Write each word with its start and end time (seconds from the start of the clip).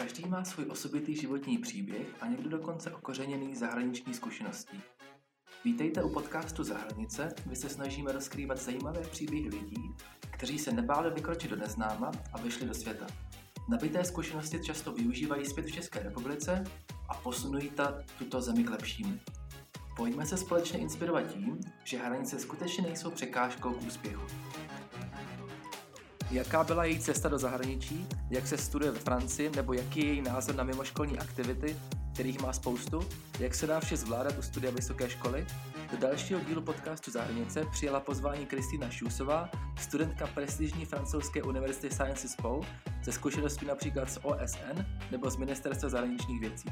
Každý 0.00 0.28
má 0.28 0.44
svůj 0.44 0.66
osobitý 0.70 1.16
životní 1.16 1.58
příběh 1.58 2.06
a 2.20 2.26
někdo 2.26 2.50
dokonce 2.50 2.90
okořeněný 2.90 3.56
zahraniční 3.56 4.14
zkušeností. 4.14 4.80
Vítejte 5.64 6.02
u 6.02 6.08
podcastu 6.08 6.64
Zahranice, 6.64 7.34
kde 7.44 7.56
se 7.56 7.68
snažíme 7.68 8.12
rozkrývat 8.12 8.58
zajímavé 8.58 9.00
příběhy 9.00 9.48
lidí, 9.48 9.94
kteří 10.30 10.58
se 10.58 10.72
nebáli 10.72 11.10
vykročit 11.10 11.50
do 11.50 11.56
neznáma 11.56 12.12
a 12.32 12.38
vyšli 12.38 12.66
do 12.66 12.74
světa. 12.74 13.06
Nabité 13.68 14.04
zkušenosti 14.04 14.64
často 14.64 14.92
využívají 14.92 15.46
zpět 15.46 15.66
v 15.66 15.72
České 15.72 16.02
republice 16.02 16.64
a 17.08 17.14
posunují 17.14 17.70
ta 17.70 18.02
tuto 18.18 18.40
zemi 18.40 18.64
k 18.64 18.70
lepšímu. 18.70 19.18
Pojďme 19.96 20.26
se 20.26 20.36
společně 20.36 20.78
inspirovat 20.78 21.26
tím, 21.26 21.60
že 21.84 21.98
hranice 21.98 22.38
skutečně 22.38 22.82
nejsou 22.82 23.10
překážkou 23.10 23.72
k 23.72 23.82
úspěchu. 23.82 24.26
Jaká 26.30 26.64
byla 26.64 26.84
její 26.84 26.98
cesta 26.98 27.28
do 27.28 27.38
zahraničí, 27.38 28.06
jak 28.30 28.46
se 28.46 28.58
studuje 28.58 28.90
ve 28.90 28.98
Francii, 28.98 29.50
nebo 29.56 29.72
jaký 29.72 30.00
je 30.00 30.06
její 30.06 30.22
názor 30.22 30.54
na 30.54 30.64
mimoškolní 30.64 31.18
aktivity, 31.18 31.76
kterých 32.12 32.40
má 32.40 32.52
spoustu, 32.52 33.08
jak 33.38 33.54
se 33.54 33.66
dá 33.66 33.80
vše 33.80 33.96
zvládat 33.96 34.38
u 34.38 34.42
studia 34.42 34.72
vysoké 34.72 35.10
školy. 35.10 35.46
Do 35.90 35.96
dalšího 35.98 36.40
dílu 36.40 36.62
podcastu 36.62 37.10
Zahranice 37.10 37.66
přijela 37.72 38.00
pozvání 38.00 38.46
Kristýna 38.46 38.90
Šusová, 38.90 39.50
studentka 39.80 40.26
prestižní 40.26 40.84
francouzské 40.84 41.42
univerzity 41.42 41.90
Sciences 41.90 42.36
Po, 42.36 42.60
se 43.02 43.12
zkušenostmi 43.12 43.68
například 43.68 44.10
z 44.10 44.18
OSN 44.22 44.84
nebo 45.10 45.30
z 45.30 45.36
Ministerstva 45.36 45.88
zahraničních 45.88 46.40
věcí. 46.40 46.68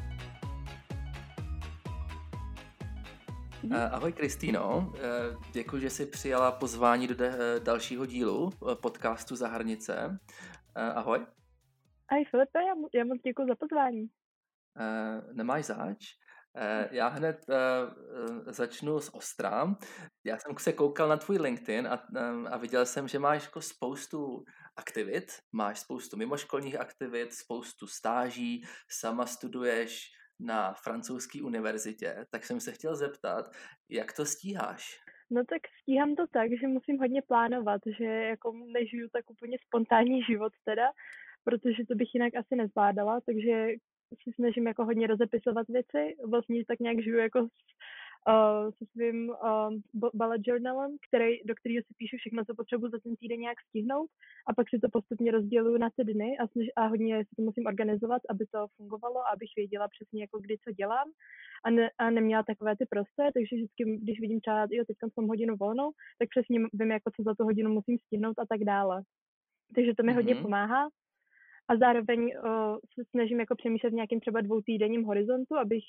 Ahoj 3.73 4.13
Kristýno, 4.13 4.93
eh, 4.97 5.01
děkuji, 5.53 5.83
že 5.83 5.91
jsi 5.91 6.07
přijala 6.07 6.53
pozvání 6.53 7.07
do 7.07 7.25
eh, 7.25 7.61
dalšího 7.61 8.07
dílu 8.07 8.51
podcastu 8.83 9.37
za 9.37 9.49
hranice. 9.49 10.19
Ahoj. 10.75 11.27
Ahoj 12.09 12.25
Filipe, 12.31 12.59
já, 12.59 12.75
já 12.95 13.05
moc 13.05 13.19
děkuji 13.25 13.49
za 13.49 13.55
pozvání. 13.55 14.07
Nemáš 15.33 15.65
zač? 15.65 15.99
Já 16.91 17.09
hned 17.09 17.47
začnu 18.47 19.01
s 19.01 19.15
Ostra. 19.15 19.75
Já 20.25 20.39
jsem 20.39 20.57
se 20.59 20.73
koukal 20.73 21.09
na 21.09 21.17
tvůj 21.17 21.39
LinkedIn 21.39 21.87
a, 21.89 22.03
a 22.51 22.57
viděl 22.57 22.87
jsem, 22.87 23.09
že 23.09 23.19
máš 23.19 23.45
jako 23.45 23.61
spoustu 23.61 24.45
aktivit, 24.77 25.33
máš 25.53 25.79
spoustu 25.79 26.17
mimoškolních 26.17 26.81
aktivit, 26.81 27.35
spoustu 27.35 27.87
stáží, 27.87 28.65
sama 28.89 29.27
studuješ 29.27 30.11
na 30.41 30.73
francouzské 30.73 31.43
univerzitě, 31.43 32.27
tak 32.31 32.45
jsem 32.45 32.61
se 32.61 32.73
chtěl 32.73 32.97
zeptat, 32.97 33.53
jak 33.89 34.13
to 34.13 34.27
stíháš? 34.27 35.01
No 35.31 35.45
tak 35.45 35.63
stíhám 35.83 36.15
to 36.15 36.27
tak, 36.27 36.51
že 36.61 36.67
musím 36.67 36.99
hodně 36.99 37.23
plánovat, 37.23 37.81
že 37.99 38.05
jako 38.05 38.53
nežiju 38.73 39.09
tak 39.13 39.31
úplně 39.31 39.59
spontánní 39.67 40.23
život 40.23 40.53
teda, 40.65 40.91
protože 41.45 41.87
to 41.89 41.95
bych 41.95 42.15
jinak 42.15 42.35
asi 42.35 42.57
nezvládala, 42.57 43.21
takže 43.21 43.67
si 44.23 44.33
snažím 44.35 44.67
jako 44.67 44.85
hodně 44.85 45.07
rozepisovat 45.07 45.69
věci. 45.69 46.17
Vlastně 46.31 46.65
tak 46.65 46.79
nějak 46.79 47.03
žiju 47.03 47.19
jako 47.19 47.49
uh, 48.29 48.71
se 48.71 48.85
svým 48.93 49.29
uh, 49.29 50.11
bullet 50.15 50.41
journalem, 50.45 50.97
který, 51.09 51.31
do 51.45 51.55
kterého 51.55 51.83
si 51.87 51.95
píšu 51.99 52.17
všechno, 52.17 52.45
co 52.45 52.55
potřebuji 52.55 52.89
za 52.89 52.99
ten 52.99 53.17
týden 53.17 53.41
nějak 53.41 53.59
stihnout 53.69 54.11
a 54.49 54.55
pak 54.55 54.67
si 54.71 54.79
to 54.79 54.89
postupně 54.93 55.33
rozděluju 55.33 55.77
na 55.79 55.89
ty 55.97 56.05
dny 56.05 56.39
a, 56.39 56.47
snaž, 56.47 56.67
a 56.77 56.87
hodně 56.87 57.25
si 57.25 57.33
to 57.37 57.43
musím 57.43 57.67
organizovat, 57.67 58.23
aby 58.31 58.47
to 58.47 58.67
fungovalo, 58.77 59.21
abych 59.33 59.51
věděla 59.57 59.89
přesně 59.89 60.21
jako 60.21 60.41
kdy 60.41 60.59
co 60.65 60.73
dělám 60.73 61.09
a, 61.65 61.71
ne, 61.71 61.91
a 61.99 62.11
neměla 62.11 62.43
takové 62.43 62.77
ty 62.77 62.87
prosté, 62.87 63.25
takže 63.35 63.57
vždycky, 63.57 63.83
když 64.03 64.21
vidím 64.21 64.41
třeba, 64.41 64.67
jo, 64.71 64.85
teď 64.87 64.97
mám 65.17 65.29
hodinu 65.29 65.57
volnou, 65.57 65.91
tak 66.19 66.29
přesně 66.29 66.59
vím, 66.73 66.91
jako 66.91 67.11
co 67.17 67.23
za 67.23 67.35
tu 67.35 67.45
hodinu 67.45 67.71
musím 67.71 67.99
stihnout 67.99 68.39
a 68.39 68.47
tak 68.49 68.61
dále. 68.61 69.03
Takže 69.75 69.95
to 69.95 70.03
mi 70.03 70.13
mm-hmm. 70.13 70.15
hodně 70.15 70.35
pomáhá. 70.35 70.89
A 71.69 71.77
zároveň 71.77 72.21
uh, 72.21 72.77
se 72.95 73.05
snažím 73.11 73.41
jako 73.41 73.57
přemýšlet 73.57 73.91
v 73.91 73.95
nějakým 73.95 74.21
třeba 74.21 74.41
dvou 74.41 74.61
týdenním 74.61 75.05
horizontu, 75.05 75.57
abych 75.57 75.85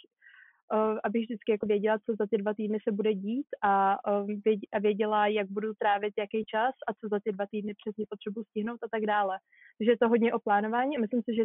abych 1.03 1.23
vždycky 1.23 1.51
jako 1.51 1.67
věděla, 1.67 1.99
co 1.99 2.15
za 2.19 2.25
ty 2.31 2.37
dva 2.37 2.53
týdny 2.53 2.77
se 2.83 2.91
bude 2.91 3.13
dít 3.13 3.47
a, 3.63 3.97
um, 4.21 4.41
a 4.73 4.79
věděla, 4.79 5.27
jak 5.27 5.47
budu 5.49 5.73
trávit 5.73 6.13
jaký 6.17 6.45
čas 6.45 6.73
a 6.87 6.93
co 6.93 7.07
za 7.11 7.19
ty 7.23 7.31
dva 7.31 7.45
týdny 7.51 7.73
přesně 7.73 8.05
potřebuji 8.09 8.43
stihnout 8.43 8.83
a 8.83 8.87
tak 8.91 9.05
dále. 9.05 9.39
Takže 9.77 9.91
je 9.91 9.97
to 9.97 10.09
hodně 10.09 10.33
o 10.33 10.39
plánování 10.39 10.97
a 10.97 11.01
myslím 11.01 11.21
si, 11.21 11.35
že 11.35 11.43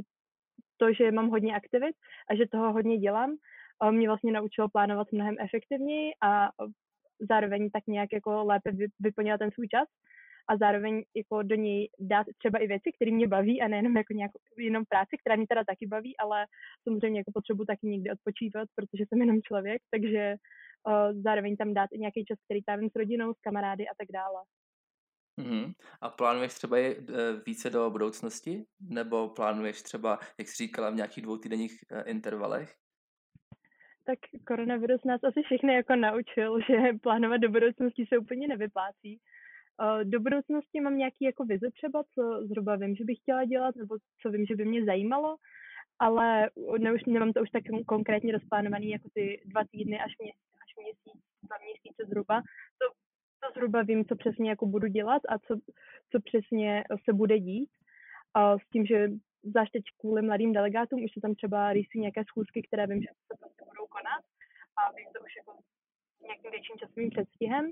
to, 0.76 0.92
že 0.92 1.12
mám 1.12 1.28
hodně 1.28 1.56
aktivit 1.56 1.96
a 2.30 2.34
že 2.34 2.44
toho 2.52 2.72
hodně 2.72 2.98
dělám, 2.98 3.30
uh, 3.30 3.92
mě 3.92 4.08
vlastně 4.08 4.32
naučilo 4.32 4.68
plánovat 4.68 5.12
mnohem 5.12 5.36
efektivněji 5.40 6.12
a 6.22 6.48
zároveň 7.30 7.70
tak 7.70 7.86
nějak 7.86 8.12
jako 8.12 8.44
lépe 8.44 8.70
vyplňovat 9.00 9.38
ten 9.38 9.50
svůj 9.50 9.68
čas 9.68 9.88
a 10.48 10.56
zároveň 10.56 11.04
jako 11.16 11.42
do 11.42 11.54
něj 11.54 11.90
dát 11.98 12.26
třeba 12.38 12.58
i 12.58 12.66
věci, 12.66 12.92
které 12.96 13.10
mě 13.10 13.28
baví 13.28 13.62
a 13.62 13.68
nejenom 13.68 13.96
jako 13.96 14.12
nějakou, 14.12 14.38
jenom 14.58 14.84
práci, 14.88 15.16
která 15.20 15.36
mě 15.36 15.46
teda 15.46 15.64
taky 15.64 15.86
baví, 15.86 16.16
ale 16.16 16.46
samozřejmě 16.84 17.20
jako 17.20 17.32
potřebu 17.32 17.64
taky 17.64 17.86
někdy 17.86 18.10
odpočívat, 18.10 18.68
protože 18.74 19.04
jsem 19.08 19.20
jenom 19.20 19.42
člověk, 19.42 19.82
takže 19.90 20.34
uh, 20.34 21.22
zároveň 21.22 21.56
tam 21.56 21.74
dát 21.74 21.88
i 21.92 21.98
nějaký 21.98 22.24
čas, 22.24 22.38
který 22.44 22.62
trávím 22.62 22.90
s 22.90 22.96
rodinou, 22.96 23.34
s 23.34 23.40
kamarády 23.40 23.84
a 23.88 23.94
tak 23.98 24.08
dále. 24.12 24.40
Mm-hmm. 25.40 25.72
A 26.00 26.08
plánuješ 26.08 26.54
třeba 26.54 26.78
i 26.78 26.96
uh, 26.96 27.06
více 27.46 27.70
do 27.70 27.90
budoucnosti? 27.90 28.64
Nebo 28.80 29.28
plánuješ 29.28 29.82
třeba, 29.82 30.18
jak 30.38 30.48
jsi 30.48 30.64
říkala, 30.64 30.90
v 30.90 30.94
nějakých 30.94 31.24
dvou 31.24 31.36
týdenních 31.36 31.84
uh, 31.92 32.02
intervalech? 32.06 32.74
Tak 34.06 34.18
koronavirus 34.46 35.04
nás 35.04 35.24
asi 35.24 35.42
všechny 35.42 35.74
jako 35.74 35.96
naučil, 35.96 36.60
že 36.68 36.98
plánovat 37.02 37.40
do 37.40 37.48
budoucnosti 37.48 38.06
se 38.08 38.18
úplně 38.18 38.48
nevyplácí. 38.48 39.20
Do 40.04 40.20
budoucnosti 40.20 40.80
mám 40.80 40.96
nějaký 40.96 41.24
jako 41.24 41.44
vize 41.44 41.70
třeba, 41.70 42.04
co 42.14 42.46
zhruba 42.46 42.76
vím, 42.76 42.96
že 42.96 43.04
bych 43.04 43.18
chtěla 43.18 43.44
dělat, 43.44 43.76
nebo 43.76 43.96
co 44.22 44.30
vím, 44.30 44.46
že 44.46 44.56
by 44.56 44.64
mě 44.64 44.84
zajímalo, 44.84 45.36
ale 45.98 46.50
ne, 46.78 46.92
už 46.92 47.04
nemám 47.04 47.32
to 47.32 47.42
už 47.42 47.50
tak 47.50 47.62
konkrétně 47.86 48.32
rozplánovaný 48.32 48.90
jako 48.90 49.08
ty 49.14 49.42
dva 49.44 49.62
týdny 49.70 50.00
až, 50.00 50.12
mě, 50.18 50.32
až 50.32 50.76
měsíc, 50.76 51.22
dva 51.42 51.56
měsíce 51.64 52.04
zhruba. 52.06 52.42
To, 52.78 52.86
to 53.40 53.52
zhruba 53.54 53.82
vím, 53.82 54.04
co 54.04 54.16
přesně 54.16 54.50
jako 54.50 54.66
budu 54.66 54.86
dělat 54.86 55.22
a 55.28 55.38
co, 55.38 55.54
co 56.10 56.20
přesně 56.20 56.84
se 57.04 57.12
bude 57.12 57.38
dít. 57.38 57.70
A 58.34 58.58
s 58.58 58.68
tím, 58.72 58.86
že 58.86 59.08
zvlášť 59.42 59.72
teď 59.72 59.84
kvůli 60.00 60.22
mladým 60.22 60.52
delegátům 60.52 61.04
už 61.04 61.12
se 61.12 61.20
tam 61.20 61.34
třeba 61.34 61.72
rýsují 61.72 62.00
nějaké 62.00 62.24
schůzky, 62.24 62.62
které 62.62 62.86
vím, 62.86 63.02
že 63.02 63.08
se 63.08 63.34
prostě 63.40 63.64
budou 63.70 63.86
konat 63.86 64.22
a 64.76 64.92
vím 64.92 65.08
to 65.14 65.20
už 65.24 65.36
jako 65.36 65.52
nějakým 66.22 66.50
větším 66.50 66.76
časovým 66.78 67.10
předstihem. 67.10 67.70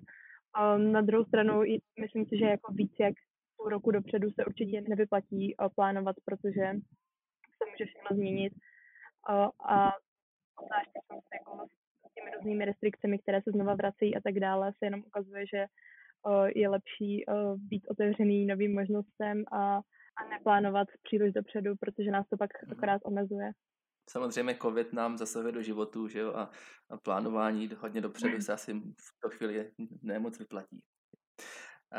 A 0.54 0.78
na 0.78 1.00
druhou 1.00 1.24
stranu 1.24 1.62
myslím 2.00 2.26
si, 2.26 2.38
že 2.38 2.44
jako 2.44 2.72
víc 2.72 2.92
jak 3.00 3.14
půl 3.56 3.68
roku 3.68 3.90
dopředu 3.90 4.30
se 4.30 4.44
určitě 4.44 4.80
nevyplatí 4.80 5.54
eh, 5.54 5.68
plánovat, 5.74 6.16
protože 6.24 6.72
se 7.56 7.70
může 7.70 7.84
všechno 7.84 8.16
změnit. 8.16 8.52
A, 9.28 9.44
a 9.44 9.92
obzvlášť 10.56 10.90
jako 10.94 11.20
s 12.10 12.14
těmi 12.14 12.30
různými 12.36 12.64
restrikcemi, 12.64 13.18
které 13.18 13.42
se 13.42 13.50
znova 13.50 13.74
vracejí 13.74 14.16
a 14.16 14.20
tak 14.20 14.34
dále, 14.34 14.72
se 14.72 14.86
jenom 14.86 15.00
ukazuje, 15.06 15.44
že 15.46 15.58
eh, 15.58 16.50
je 16.54 16.68
lepší 16.68 17.24
eh, 17.28 17.32
být 17.56 17.86
otevřený 17.88 18.46
novým 18.46 18.74
možnostem 18.74 19.44
a, 19.52 19.76
a 20.16 20.28
neplánovat 20.30 20.88
příliš 21.02 21.32
dopředu, 21.32 21.76
protože 21.76 22.10
nás 22.10 22.28
to 22.28 22.36
pak 22.36 22.50
mhm. 22.62 22.72
akorát 22.72 23.02
omezuje. 23.04 23.52
Samozřejmě 24.12 24.56
covid 24.62 24.92
nám 24.92 25.18
zasahuje 25.18 25.52
do 25.52 25.62
životu, 25.62 26.08
že 26.08 26.18
jo, 26.18 26.34
a, 26.34 26.50
a 26.90 26.96
plánování 26.96 27.70
hodně 27.78 28.00
dopředu 28.00 28.40
se 28.40 28.52
asi 28.52 28.72
v 28.74 29.20
to 29.22 29.30
chvíli 29.30 29.70
nemoc 30.02 30.38
vyplatí. 30.38 30.82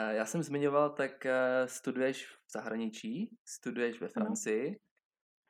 Já 0.09 0.25
jsem 0.25 0.43
zmiňoval, 0.43 0.89
tak 0.89 1.25
eh, 1.25 1.67
studuješ 1.67 2.25
v 2.25 2.51
zahraničí, 2.53 3.37
studuješ 3.45 4.01
ve 4.01 4.07
Francii. 4.07 4.79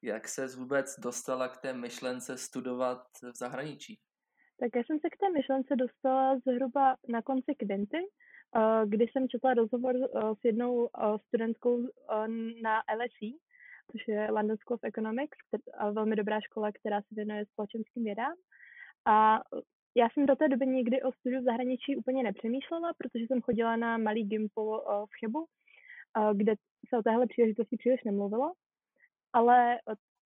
Jak 0.02 0.28
se 0.28 0.48
vůbec 0.48 1.00
dostala 1.00 1.48
k 1.48 1.58
té 1.58 1.74
myšlence 1.74 2.38
studovat 2.38 3.08
v 3.34 3.38
zahraničí? 3.38 4.00
Tak 4.60 4.70
já 4.76 4.84
jsem 4.84 5.00
se 5.00 5.10
k 5.10 5.18
té 5.18 5.30
myšlence 5.30 5.76
dostala 5.76 6.40
zhruba 6.40 6.96
na 7.10 7.22
konci 7.22 7.56
kvinty, 7.56 7.98
eh, 7.98 8.86
kdy 8.86 9.06
jsem 9.08 9.30
četla 9.30 9.54
rozhovor 9.54 9.96
eh, 9.96 10.36
s 10.42 10.46
jednou 10.46 10.90
studentkou 11.28 11.82
na 12.62 12.82
LSE, 12.96 13.44
což 13.92 14.08
je 14.08 14.32
London 14.32 14.58
School 14.58 14.76
of 14.76 14.84
Economics, 14.84 15.38
která, 15.48 15.92
velmi 15.92 16.16
dobrá 16.16 16.40
škola, 16.42 16.72
která 16.72 17.02
se 17.02 17.08
věnuje 17.12 17.46
společenským 17.46 18.04
vědám. 18.04 18.34
A 19.06 19.40
já 19.96 20.10
jsem 20.10 20.26
do 20.26 20.36
té 20.36 20.48
doby 20.48 20.68
nikdy 20.68 21.02
o 21.02 21.12
studiu 21.12 21.42
v 21.42 21.46
zahraničí 21.46 21.96
úplně 21.96 22.24
nepřemýšlela, 22.24 22.94
protože 22.98 23.26
jsem 23.28 23.42
chodila 23.42 23.76
na 23.76 23.98
malý 23.98 24.24
gimpol 24.24 24.82
v 25.06 25.20
Chebu, 25.20 25.46
kde 26.34 26.54
se 26.90 26.98
o 26.98 27.04
téhle 27.04 27.28
příležitosti 27.28 27.78
příliš 27.78 28.04
nemluvilo. 28.04 28.52
Ale 29.34 29.80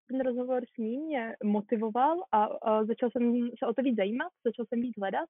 ten 0.08 0.20
rozhovor 0.20 0.62
s 0.74 0.78
ním 0.78 1.00
mě 1.00 1.36
motivoval 1.44 2.22
a, 2.32 2.44
a 2.44 2.84
začal 2.84 3.10
jsem 3.10 3.50
se 3.58 3.66
o 3.66 3.74
to 3.74 3.82
víc 3.82 3.96
zajímat, 3.96 4.32
začal 4.44 4.64
jsem 4.66 4.80
víc 4.80 4.94
hledat 4.98 5.28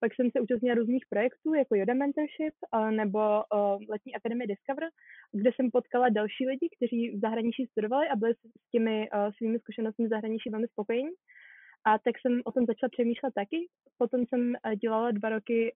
pak 0.00 0.14
jsem 0.14 0.30
se 0.30 0.40
účastnila 0.40 0.74
různých 0.74 1.04
projektů, 1.10 1.54
jako 1.54 1.74
Yoda 1.74 1.94
Mentorship 1.94 2.54
nebo 2.90 3.18
Letní 3.88 4.14
akademie 4.14 4.46
Discover, 4.46 4.84
kde 5.32 5.50
jsem 5.52 5.70
potkala 5.70 6.08
další 6.08 6.46
lidi, 6.46 6.68
kteří 6.76 7.10
v 7.10 7.20
zahraničí 7.20 7.66
studovali 7.66 8.08
a 8.08 8.16
byli 8.16 8.34
s 8.34 8.70
těmi 8.70 9.08
svými 9.36 9.58
zkušenostmi 9.58 10.06
v 10.06 10.10
zahraničí 10.10 10.50
velmi 10.50 10.68
spokojení. 10.68 11.10
A 11.86 11.98
tak 11.98 12.14
jsem 12.20 12.40
o 12.44 12.52
tom 12.52 12.66
začala 12.66 12.90
přemýšlet 12.90 13.34
taky. 13.34 13.68
Potom 13.98 14.26
jsem 14.26 14.54
dělala 14.82 15.10
dva 15.10 15.28
roky 15.28 15.74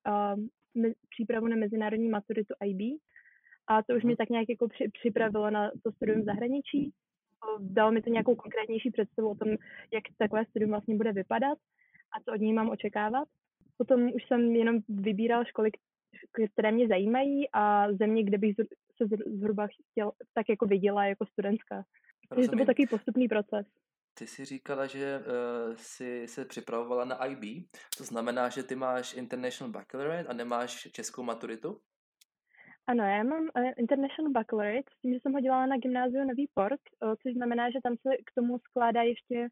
přípravu 1.10 1.46
na 1.46 1.56
mezinárodní 1.56 2.08
maturitu 2.08 2.54
IB. 2.64 3.00
A 3.68 3.82
to 3.82 3.94
už 3.94 4.02
mě 4.02 4.12
mhm. 4.12 4.16
tak 4.16 4.28
nějak 4.28 4.48
jako 4.48 4.68
připravilo 4.92 5.50
na 5.50 5.70
to 5.82 5.92
studium 5.92 6.22
v 6.22 6.24
zahraničí. 6.24 6.92
dalo 7.58 7.92
mi 7.92 8.02
to 8.02 8.10
nějakou 8.10 8.34
konkrétnější 8.34 8.90
představu 8.90 9.30
o 9.30 9.34
tom, 9.34 9.48
jak 9.94 10.04
takové 10.18 10.44
studium 10.44 10.70
vlastně 10.70 10.96
bude 10.96 11.12
vypadat 11.12 11.58
a 12.16 12.20
co 12.24 12.32
od 12.32 12.40
něj 12.40 12.52
mám 12.52 12.70
očekávat. 12.70 13.28
Potom 13.80 14.12
už 14.12 14.22
jsem 14.26 14.56
jenom 14.56 14.78
vybíral 14.88 15.44
školy, 15.44 15.70
které 16.52 16.72
mě 16.72 16.88
zajímají 16.88 17.48
a 17.52 17.92
země, 17.92 18.24
kde 18.24 18.38
bych 18.38 18.56
se 18.96 19.04
zhruba 19.26 19.66
chtěl, 19.66 20.12
tak 20.34 20.48
jako 20.48 20.66
viděla 20.66 21.04
jako 21.04 21.26
studentka. 21.26 21.84
Takže 22.28 22.48
to 22.48 22.56
byl 22.56 22.66
takový 22.66 22.86
postupný 22.86 23.28
proces. 23.28 23.66
Ty 24.18 24.26
jsi 24.26 24.44
říkala, 24.44 24.86
že 24.86 25.18
uh, 25.18 25.74
jsi 25.74 26.28
se 26.28 26.44
připravovala 26.44 27.04
na 27.04 27.24
IB, 27.24 27.68
to 27.98 28.04
znamená, 28.04 28.48
že 28.48 28.62
ty 28.62 28.76
máš 28.76 29.14
International 29.16 29.72
Baccalaureate 29.72 30.28
a 30.28 30.32
nemáš 30.32 30.88
českou 30.92 31.22
maturitu? 31.22 31.80
Ano, 32.86 33.04
já 33.04 33.22
mám 33.22 33.42
uh, 33.42 33.72
International 33.76 34.32
Baccalaureate, 34.32 34.90
s 34.96 35.00
tím, 35.00 35.14
že 35.14 35.20
jsem 35.20 35.32
ho 35.32 35.40
dělala 35.40 35.66
na 35.66 35.76
gymnáziu 35.76 36.24
Nový 36.24 36.50
Port, 36.54 36.80
uh, 37.02 37.14
což 37.22 37.32
znamená, 37.32 37.70
že 37.70 37.78
tam 37.82 37.96
se 37.96 38.10
k 38.26 38.30
tomu 38.34 38.58
skládá 38.58 39.02
ještě 39.02 39.48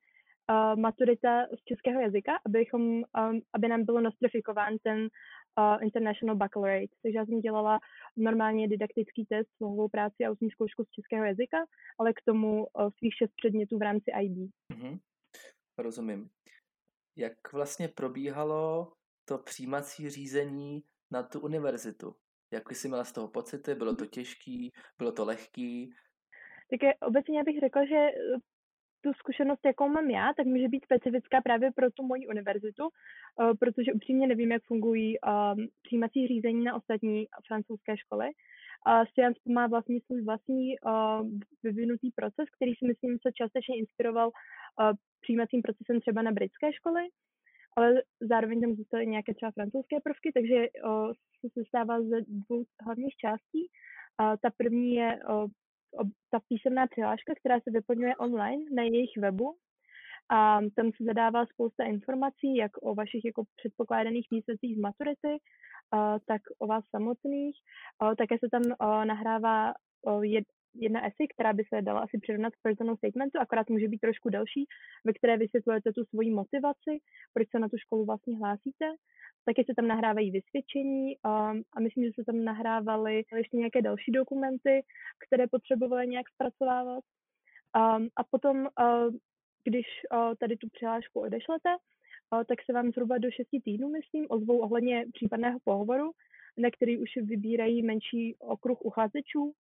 uh, 0.51 0.81
maturita 0.81 1.47
z 1.61 1.65
českého 1.65 2.01
jazyka, 2.01 2.33
abychom, 2.47 2.83
um, 2.83 3.41
aby 3.53 3.69
nám 3.69 3.85
bylo 3.85 4.01
nostrifikován 4.01 4.79
ten 4.83 4.99
uh, 4.99 5.83
International 5.83 6.37
Baccalaureate. 6.37 6.95
Takže 7.03 7.19
já 7.19 7.27
jsem 7.27 7.41
dělala 7.41 7.79
normálně 8.17 8.69
didaktický 8.69 9.27
test, 9.27 9.49
slohovou 9.57 9.89
práci 9.89 10.25
a 10.25 10.31
ústní 10.31 10.51
zkoušku 10.51 10.85
z 10.85 10.91
českého 10.91 11.25
jazyka, 11.25 11.59
ale 11.99 12.13
k 12.13 12.23
tomu 12.25 12.67
uh, 12.67 12.91
svých 12.99 13.15
šest 13.15 13.33
předmětů 13.37 13.79
v 13.79 13.83
rámci 13.83 14.11
IB. 14.23 14.51
Mm-hmm. 14.73 14.99
Rozumím. 15.79 16.31
Jak 17.17 17.53
vlastně 17.53 17.89
probíhalo 17.89 18.93
to 19.25 19.39
přijímací 19.39 20.11
řízení 20.11 20.83
na 21.11 21.23
tu 21.23 21.41
univerzitu? 21.41 22.15
Jak 22.53 22.73
jsi 22.73 22.89
měla 22.89 23.05
z 23.05 23.13
toho 23.13 23.29
pocity? 23.29 23.75
Bylo 23.75 23.97
to 23.97 24.07
těžký? 24.07 24.73
Bylo 24.99 25.13
to 25.13 25.25
lehký? 25.25 25.95
Tak 26.71 26.83
je, 26.83 26.95
obecně 26.95 27.45
bych 27.45 27.61
řekla, 27.61 27.85
že 27.87 28.09
tu 29.01 29.13
zkušenost, 29.13 29.67
jakou 29.67 29.89
mám 29.89 30.11
já, 30.11 30.33
tak 30.37 30.47
může 30.47 30.69
být 30.69 30.85
specifická 30.85 31.41
právě 31.41 31.73
pro 31.73 31.91
tu 31.91 32.03
moji 32.03 32.27
univerzitu, 32.27 32.85
uh, 32.85 33.57
protože 33.61 33.93
upřímně 33.93 34.27
nevím, 34.27 34.53
jak 34.53 34.63
fungují 34.63 35.19
uh, 35.21 35.65
přijímací 35.83 36.27
řízení 36.27 36.65
na 36.65 36.77
ostatní 36.77 37.27
francouzské 37.47 37.97
školy. 37.97 38.29
Science 39.11 39.41
má 39.49 39.67
vlastně 39.67 40.01
svůj 40.07 40.23
vlastní 40.25 40.79
uh, 40.79 41.29
vyvinutý 41.63 42.11
proces, 42.11 42.47
který 42.57 42.75
si 42.75 42.85
myslím 42.87 43.19
se 43.23 43.33
částečně 43.33 43.79
inspiroval 43.79 44.29
uh, 44.29 44.93
přijímacím 45.21 45.63
procesem 45.63 46.01
třeba 46.01 46.23
na 46.23 46.33
britské 46.33 46.73
školy, 46.73 47.03
ale 47.77 48.03
zároveň 48.21 48.61
tam 48.61 48.75
zůstaly 48.75 49.07
nějaké 49.07 49.35
třeba 49.35 49.51
francouzské 49.51 49.97
prvky, 50.01 50.33
takže 50.35 50.67
se 51.53 51.65
stává 51.69 52.03
ze 52.03 52.21
dvou 52.21 52.65
hlavních 52.85 53.17
částí. 53.17 53.71
Ta 54.19 54.51
první 54.57 54.95
je 54.95 55.19
ta 56.31 56.41
písemná 56.49 56.87
přihláška, 56.87 57.35
která 57.35 57.61
se 57.61 57.71
vyplňuje 57.71 58.17
online 58.17 58.65
na 58.75 58.83
jejich 58.83 59.17
webu. 59.19 59.57
A 60.31 60.61
tam 60.77 60.87
se 60.97 61.05
zadává 61.05 61.47
spousta 61.47 61.85
informací, 61.85 62.57
jak 62.57 62.73
o 62.83 62.95
vašich 62.95 63.25
jako 63.25 63.45
předpokládaných 63.57 64.27
výsledcích 64.31 64.77
z 64.77 64.81
maturity, 64.81 65.39
tak 66.27 66.43
o 66.59 66.67
vás 66.67 66.85
samotných. 66.91 67.57
Také 68.19 68.39
se 68.39 68.49
tam 68.51 68.63
nahrává 69.05 69.75
jedna 70.75 71.07
esy, 71.07 71.29
která 71.35 71.53
by 71.53 71.65
se 71.65 71.83
dala 71.83 72.01
asi 72.01 72.19
přirovnat 72.19 72.57
k 72.57 72.63
personal 72.63 72.97
statementu, 72.97 73.39
akorát 73.41 73.71
může 73.71 73.89
být 73.89 73.99
trošku 73.99 74.29
delší, 74.29 74.67
ve 75.05 75.13
které 75.13 75.37
vysvětlujete 75.37 75.93
tu 75.93 76.05
svoji 76.05 76.31
motivaci, 76.31 76.99
proč 77.35 77.51
se 77.51 77.59
na 77.59 77.69
tu 77.69 77.77
školu 77.79 78.05
vlastně 78.05 78.37
hlásíte. 78.39 78.87
Taky 79.45 79.65
se 79.65 79.75
tam 79.75 79.87
nahrávají 79.89 80.31
vysvědčení 80.31 81.17
um, 81.17 81.63
a 81.77 81.81
myslím, 81.81 82.05
že 82.05 82.11
se 82.15 82.25
tam 82.25 82.45
nahrávaly 82.45 83.25
ještě 83.37 83.57
nějaké 83.57 83.83
další 83.83 84.13
dokumenty, 84.13 84.85
které 85.27 85.47
potřebovaly 85.47 86.07
nějak 86.07 86.27
zpracovávat. 86.29 87.05
Um, 87.77 88.09
a 88.17 88.25
potom, 88.25 88.57
uh, 88.59 89.15
když 89.65 89.87
uh, 90.13 90.35
tady 90.41 90.57
tu 90.57 90.69
přihlášku 90.69 91.21
odešlete, 91.21 91.69
uh, 92.33 92.45
tak 92.45 92.59
se 92.67 92.73
vám 92.73 92.91
zhruba 92.91 93.19
do 93.19 93.31
6 93.31 93.47
týdnů, 93.65 93.89
myslím, 93.89 94.27
ozvou 94.29 94.59
ohledně 94.59 95.07
případného 95.13 95.59
pohovoru, 95.65 96.11
na 96.59 96.71
který 96.71 96.99
už 96.99 97.09
vybírají 97.17 97.83
menší 97.83 98.37
okruh 98.39 98.83
uchazečů 98.83 99.53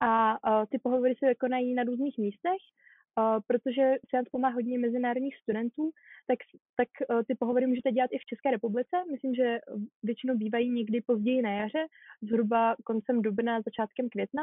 a 0.00 0.38
ty 0.66 0.78
pohovory 0.78 1.14
se 1.18 1.34
konají 1.34 1.74
na 1.74 1.82
různých 1.82 2.18
místech, 2.18 2.62
protože 3.46 3.94
Seance 4.10 4.38
má 4.38 4.48
hodně 4.48 4.78
mezinárodních 4.78 5.36
studentů, 5.36 5.90
tak, 6.26 6.38
tak 6.76 6.88
uh, 7.10 7.22
ty 7.22 7.34
pohovory 7.34 7.66
můžete 7.66 7.92
dělat 7.92 8.10
i 8.12 8.18
v 8.18 8.24
České 8.24 8.50
republice. 8.50 8.96
Myslím, 9.10 9.34
že 9.34 9.58
většinou 10.02 10.36
bývají 10.36 10.70
někdy 10.70 11.00
později 11.00 11.42
na 11.42 11.52
jaře, 11.52 11.86
zhruba 12.22 12.76
koncem 12.84 13.22
dubna, 13.22 13.60
začátkem 13.60 14.08
května. 14.08 14.42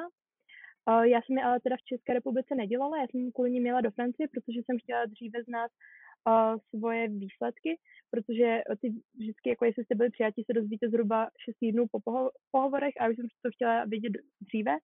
Uh, 0.89 1.01
já 1.01 1.21
jsem 1.21 1.37
je 1.37 1.43
ale 1.43 1.59
teda 1.59 1.75
v 1.75 1.83
České 1.83 2.13
republice 2.13 2.55
nedělala, 2.55 2.97
já 2.97 3.07
jsem 3.07 3.31
kvůli 3.31 3.51
ní 3.51 3.59
měla 3.59 3.81
do 3.81 3.91
Francie, 3.91 4.27
protože 4.27 4.59
jsem 4.65 4.79
chtěla 4.79 5.05
dříve 5.05 5.43
znát 5.43 5.71
uh, 5.71 6.59
svoje 6.69 7.07
výsledky, 7.07 7.79
protože 8.11 8.61
ty 8.81 8.87
vždycky, 9.19 9.49
jako 9.49 9.65
jestli 9.65 9.83
jste 9.83 9.95
byli 9.95 10.09
přijatí, 10.09 10.43
se 10.43 10.53
dozvíte 10.53 10.89
zhruba 10.89 11.29
6 11.45 11.55
týdnů 11.59 11.85
po 11.91 11.99
poho- 11.99 12.31
pohovorech 12.51 12.93
a 12.99 13.09
už 13.09 13.15
jsem 13.15 13.27
to 13.41 13.51
chtěla 13.51 13.85
vidět 13.85 14.13
dříve, 14.41 14.75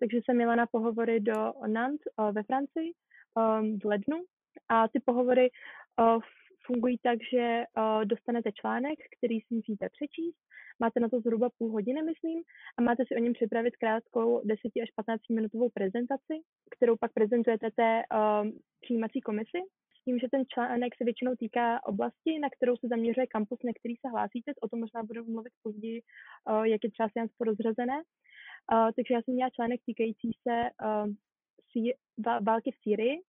takže 0.00 0.18
jsem 0.24 0.40
jela 0.40 0.54
na 0.54 0.66
pohovory 0.66 1.20
do 1.20 1.52
Nantes 1.66 2.00
uh, 2.16 2.32
ve 2.32 2.42
Francii 2.42 2.92
um, 2.92 3.78
v 3.78 3.84
lednu 3.84 4.16
a 4.68 4.88
ty 4.88 5.00
pohovory 5.00 5.50
uh, 5.50 6.22
fungují 6.66 6.98
tak, 7.02 7.18
že 7.32 7.64
uh, 7.64 8.04
dostanete 8.04 8.52
článek, 8.52 8.98
který 9.16 9.40
si 9.40 9.54
musíte 9.54 9.88
přečíst, 9.88 10.38
máte 10.78 11.00
na 11.00 11.08
to 11.08 11.20
zhruba 11.20 11.48
půl 11.58 11.72
hodiny, 11.72 12.02
myslím, 12.02 12.42
a 12.78 12.82
máte 12.82 13.02
si 13.06 13.16
o 13.16 13.18
něm 13.18 13.32
připravit 13.32 13.76
krátkou 13.76 14.40
10 14.44 14.60
až 14.82 14.90
15 14.96 15.22
minutovou 15.30 15.70
prezentaci, 15.70 16.34
kterou 16.76 16.96
pak 16.96 17.12
prezentujete 17.12 17.70
té 17.70 18.02
uh, 18.02 18.50
přijímací 18.80 19.20
komisi. 19.20 19.60
S 20.00 20.04
tím, 20.04 20.18
že 20.18 20.28
ten 20.30 20.42
článek 20.54 20.96
se 20.96 21.04
většinou 21.04 21.34
týká 21.34 21.86
oblasti, 21.86 22.38
na 22.38 22.48
kterou 22.50 22.76
se 22.76 22.88
zaměřuje 22.88 23.26
kampus, 23.26 23.58
na 23.64 23.72
který 23.78 23.94
se 23.96 24.08
hlásíte, 24.08 24.52
o 24.62 24.68
tom 24.68 24.80
možná 24.80 25.02
budu 25.02 25.24
mluvit 25.24 25.52
později, 25.62 26.02
jak 26.62 26.84
je 26.84 26.90
třeba 26.90 27.08
Science 27.08 27.34
rozřazené. 27.40 28.02
Uh, 28.72 28.90
takže 28.96 29.14
já 29.14 29.22
jsem 29.22 29.34
měla 29.34 29.50
článek 29.50 29.80
týkající 29.86 30.30
se 30.42 30.70
uh, 30.82 31.12
války 32.40 32.70
v 32.70 32.82
Sýrii. 32.82 33.22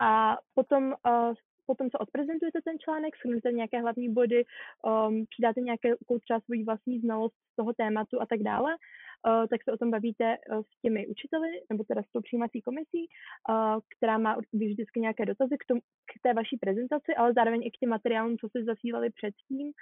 A 0.00 0.38
potom, 0.54 0.84
uh, 0.84 1.34
potom 1.66 1.90
co 1.90 1.98
odprezentujete 1.98 2.60
ten 2.64 2.78
článek, 2.78 3.16
shrnete 3.16 3.52
nějaké 3.52 3.80
hlavní 3.80 4.12
body, 4.12 4.44
um, 4.44 5.24
přidáte 5.26 5.60
nějakou 5.60 6.18
třeba 6.18 6.40
svoji 6.40 6.64
vlastní 6.64 7.00
znalost 7.00 7.34
z 7.52 7.56
toho 7.56 7.72
tématu 7.72 8.22
a 8.22 8.26
tak 8.26 8.40
dále, 8.42 8.70
uh, 8.74 9.46
tak 9.46 9.64
se 9.64 9.72
o 9.72 9.76
tom 9.76 9.90
bavíte 9.90 10.38
uh, 10.38 10.62
s 10.62 10.80
těmi 10.82 11.06
učiteli, 11.06 11.48
nebo 11.70 11.84
teda 11.84 12.02
s 12.02 12.12
tou 12.12 12.20
přijímací 12.20 12.62
komisí, 12.62 13.06
uh, 13.48 13.80
která 13.96 14.18
má 14.18 14.36
vždycky 14.52 15.00
nějaké 15.00 15.26
dotazy 15.26 15.56
k, 15.58 15.66
tomu, 15.66 15.80
k 15.80 16.22
té 16.22 16.34
vaší 16.34 16.56
prezentaci, 16.56 17.14
ale 17.14 17.32
zároveň 17.32 17.62
i 17.64 17.70
k 17.70 17.78
těm 17.80 17.90
materiálům, 17.90 18.38
co 18.38 18.48
jste 18.48 18.64
zasílali 18.64 19.10
předtím, 19.10 19.72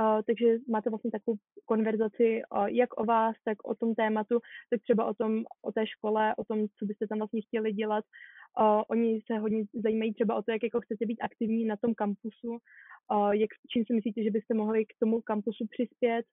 Uh, 0.00 0.22
takže 0.26 0.58
máte 0.68 0.90
vlastně 0.90 1.10
takovou 1.10 1.36
konverzaci 1.64 2.42
uh, 2.56 2.66
jak 2.66 3.00
o 3.00 3.04
vás, 3.04 3.36
tak 3.44 3.58
o 3.64 3.74
tom 3.74 3.94
tématu, 3.94 4.38
tak 4.70 4.82
třeba 4.82 5.04
o 5.04 5.14
tom, 5.14 5.44
o 5.62 5.72
té 5.72 5.86
škole, 5.86 6.34
o 6.36 6.44
tom, 6.44 6.66
co 6.78 6.86
byste 6.86 7.06
tam 7.08 7.18
vlastně 7.18 7.42
chtěli 7.42 7.72
dělat. 7.72 8.04
Uh, 8.60 8.82
oni 8.88 9.20
se 9.26 9.38
hodně 9.38 9.64
zajímají 9.74 10.14
třeba 10.14 10.34
o 10.34 10.42
to, 10.42 10.52
jak 10.52 10.62
jako 10.62 10.80
chcete 10.80 11.06
být 11.06 11.20
aktivní 11.20 11.64
na 11.64 11.76
tom 11.76 11.94
kampusu, 11.94 12.50
uh, 12.50 13.30
jak, 13.30 13.50
čím 13.72 13.84
si 13.84 13.92
myslíte, 13.94 14.22
že 14.22 14.30
byste 14.30 14.54
mohli 14.54 14.84
k 14.84 14.94
tomu 15.00 15.20
kampusu 15.22 15.66
přispět, 15.70 16.24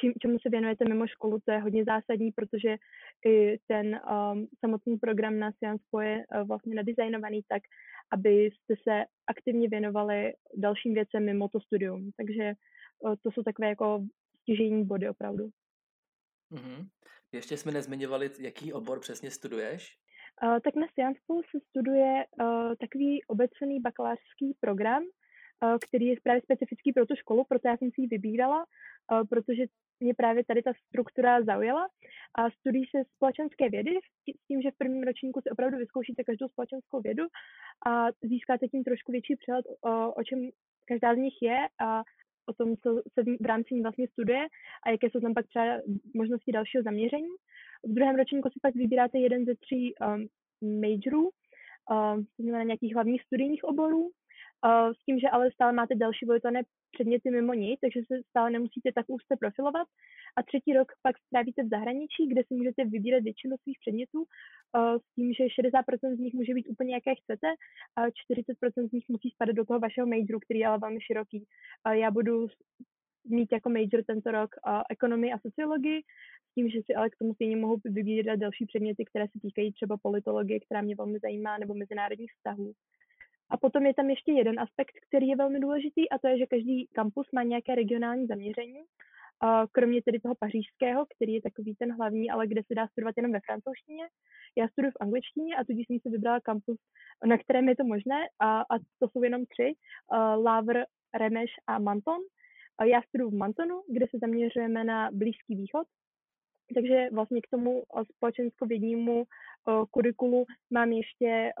čím, 0.00 0.12
čemu 0.22 0.38
se 0.38 0.48
věnujete 0.50 0.84
mimo 0.84 1.06
školu, 1.06 1.38
to 1.44 1.52
je 1.52 1.58
hodně 1.58 1.84
zásadní, 1.84 2.32
protože 2.32 2.76
i 3.26 3.58
ten 3.66 3.86
um, 4.32 4.46
samotný 4.60 4.96
program 4.98 5.38
na 5.38 5.52
Science 5.52 5.84
je 6.02 6.24
uh, 6.34 6.48
vlastně 6.48 6.74
nadizajnovaný 6.74 7.40
tak, 7.48 7.62
abyste 8.12 8.74
se 8.88 9.04
aktivně 9.26 9.68
věnovali 9.68 10.32
dalším 10.56 10.94
věcem 10.94 11.24
mimo 11.24 11.48
to 11.48 11.60
studium. 11.60 12.10
Takže 12.16 12.52
uh, 13.00 13.14
to 13.22 13.30
jsou 13.30 13.42
takové 13.42 13.68
jako 13.68 14.04
stěžení 14.42 14.84
body 14.84 15.08
opravdu. 15.08 15.44
Mm-hmm. 16.52 16.88
Ještě 17.32 17.56
jsme 17.56 17.72
nezmiňovali, 17.72 18.30
jaký 18.40 18.72
obor 18.72 19.00
přesně 19.00 19.30
studuješ? 19.30 19.96
Uh, 20.42 20.58
tak 20.64 20.74
na 20.76 20.86
Sciencepolu 20.86 21.42
se 21.42 21.58
studuje 21.68 22.24
uh, 22.42 22.74
takový 22.80 23.24
obecný 23.24 23.80
bakalářský 23.80 24.56
program, 24.60 25.02
který 25.88 26.06
je 26.06 26.16
právě 26.22 26.42
specifický 26.42 26.92
pro 26.92 27.06
tu 27.06 27.14
školu, 27.16 27.44
proto 27.44 27.68
já 27.68 27.76
jsem 27.76 27.90
si 27.90 28.00
ji 28.00 28.06
vybírala, 28.06 28.66
protože 29.28 29.64
mě 30.00 30.14
právě 30.14 30.44
tady 30.44 30.62
ta 30.62 30.72
struktura 30.86 31.42
zaujala. 31.44 31.88
A 32.34 32.50
studují 32.50 32.84
se 32.84 32.98
společenské 33.14 33.68
vědy 33.68 33.90
s 34.36 34.46
tím, 34.46 34.62
že 34.62 34.70
v 34.70 34.78
prvním 34.78 35.02
ročníku 35.02 35.40
si 35.40 35.50
opravdu 35.50 35.78
vyzkoušíte 35.78 36.24
každou 36.24 36.48
společenskou 36.48 37.00
vědu 37.00 37.24
a 37.86 38.06
získáte 38.22 38.68
tím 38.68 38.84
trošku 38.84 39.12
větší 39.12 39.36
přehled, 39.36 39.66
o, 39.80 40.12
o 40.12 40.22
čem 40.24 40.50
každá 40.86 41.14
z 41.14 41.18
nich 41.18 41.42
je 41.42 41.58
a 41.80 42.02
o 42.46 42.52
tom, 42.52 42.76
co 42.76 43.02
se 43.14 43.22
v 43.40 43.46
rámci 43.46 43.74
ní 43.74 43.82
vlastně 43.82 44.08
studuje 44.08 44.46
a 44.86 44.90
jaké 44.90 45.10
jsou 45.10 45.20
tam 45.20 45.34
pak 45.34 45.46
třeba 45.46 45.64
možnosti 46.14 46.52
dalšího 46.52 46.82
zaměření. 46.82 47.34
V 47.84 47.94
druhém 47.94 48.16
ročníku 48.16 48.48
si 48.48 48.58
pak 48.62 48.74
vybíráte 48.74 49.18
jeden 49.18 49.44
ze 49.44 49.54
tří 49.54 49.94
um, 49.94 50.26
majorů, 50.80 51.22
um, 51.22 52.24
to 52.36 52.42
znamená 52.42 52.64
nějakých 52.64 52.94
hlavních 52.94 53.22
studijních 53.22 53.64
oborů 53.64 54.10
s 54.94 55.04
tím, 55.04 55.18
že 55.18 55.28
ale 55.28 55.50
stále 55.50 55.72
máte 55.72 55.94
další 55.94 56.26
volitelné 56.26 56.62
předměty 56.92 57.30
mimo 57.30 57.54
něj, 57.54 57.78
takže 57.80 58.00
se 58.06 58.14
stále 58.30 58.50
nemusíte 58.50 58.92
tak 58.94 59.06
úzce 59.08 59.36
profilovat. 59.40 59.86
A 60.36 60.42
třetí 60.42 60.72
rok 60.72 60.92
pak 61.02 61.18
strávíte 61.18 61.62
v 61.62 61.68
zahraničí, 61.68 62.26
kde 62.28 62.42
si 62.44 62.54
můžete 62.54 62.84
vybírat 62.84 63.22
většinu 63.22 63.56
svých 63.62 63.78
předmětů, 63.80 64.24
s 65.02 65.14
tím, 65.14 65.32
že 65.32 65.44
60% 65.44 66.16
z 66.16 66.18
nich 66.18 66.34
může 66.34 66.54
být 66.54 66.68
úplně 66.68 66.94
jaké 66.94 67.14
chcete 67.14 67.48
a 67.96 68.06
40% 68.06 68.88
z 68.88 68.92
nich 68.92 69.08
musí 69.08 69.30
spadat 69.30 69.56
do 69.56 69.64
toho 69.64 69.80
vašeho 69.80 70.06
majoru, 70.06 70.38
který 70.40 70.58
je 70.60 70.66
ale 70.66 70.78
velmi 70.78 71.00
široký. 71.00 71.44
Já 71.92 72.10
budu 72.10 72.46
mít 73.24 73.52
jako 73.52 73.70
major 73.70 74.02
tento 74.06 74.30
rok 74.30 74.50
ekonomii 74.90 75.32
a 75.32 75.38
sociologii, 75.38 76.02
s 76.50 76.54
tím, 76.54 76.70
že 76.70 76.78
si 76.86 76.94
ale 76.94 77.10
k 77.10 77.16
tomu 77.16 77.34
stejně 77.34 77.56
mohu 77.56 77.76
vybírat 77.84 78.36
další 78.36 78.66
předměty, 78.66 79.04
které 79.04 79.24
se 79.24 79.38
týkají 79.42 79.72
třeba 79.72 79.96
politologie, 80.02 80.60
která 80.60 80.80
mě 80.80 80.94
velmi 80.94 81.18
zajímá, 81.18 81.58
nebo 81.58 81.74
mezinárodních 81.74 82.32
vztahů. 82.32 82.72
A 83.50 83.56
potom 83.56 83.86
je 83.86 83.94
tam 83.94 84.10
ještě 84.10 84.32
jeden 84.32 84.60
aspekt, 84.60 84.94
který 85.08 85.28
je 85.28 85.36
velmi 85.36 85.60
důležitý, 85.60 86.10
a 86.10 86.18
to 86.18 86.28
je, 86.28 86.38
že 86.38 86.46
každý 86.46 86.86
kampus 86.86 87.26
má 87.32 87.42
nějaké 87.42 87.74
regionální 87.74 88.26
zaměření, 88.26 88.80
kromě 89.72 90.02
tedy 90.02 90.20
toho 90.20 90.34
pařížského, 90.34 91.06
který 91.06 91.32
je 91.34 91.42
takový 91.42 91.74
ten 91.74 91.92
hlavní, 91.92 92.30
ale 92.30 92.46
kde 92.46 92.62
se 92.66 92.74
dá 92.74 92.86
studovat 92.86 93.14
jenom 93.16 93.32
ve 93.32 93.40
francouzštině. 93.40 94.04
Já 94.58 94.68
studuji 94.68 94.90
v 94.90 95.00
angličtině 95.00 95.56
a 95.56 95.64
tudíž 95.64 95.86
jsem 95.86 95.98
si 96.02 96.08
vybrala 96.10 96.40
kampus, 96.40 96.78
na 97.24 97.38
kterém 97.38 97.68
je 97.68 97.76
to 97.76 97.84
možné, 97.84 98.28
a, 98.38 98.60
a 98.60 98.78
to 98.98 99.08
jsou 99.08 99.22
jenom 99.22 99.46
tři, 99.46 99.74
Lavr, 100.44 100.76
Remeš 101.14 101.50
a 101.66 101.78
Manton. 101.78 102.20
Já 102.84 103.02
studuji 103.02 103.30
v 103.30 103.38
Mantonu, 103.38 103.82
kde 103.88 104.06
se 104.10 104.18
zaměřujeme 104.20 104.84
na 104.84 105.10
Blízký 105.12 105.54
východ, 105.56 105.86
takže 106.74 107.08
vlastně 107.12 107.40
k 107.42 107.50
tomu 107.50 107.82
společenskovědnímu 108.16 109.16
uh, 109.16 109.24
kurikulu 109.90 110.46
mám 110.70 110.92
ještě 110.92 111.52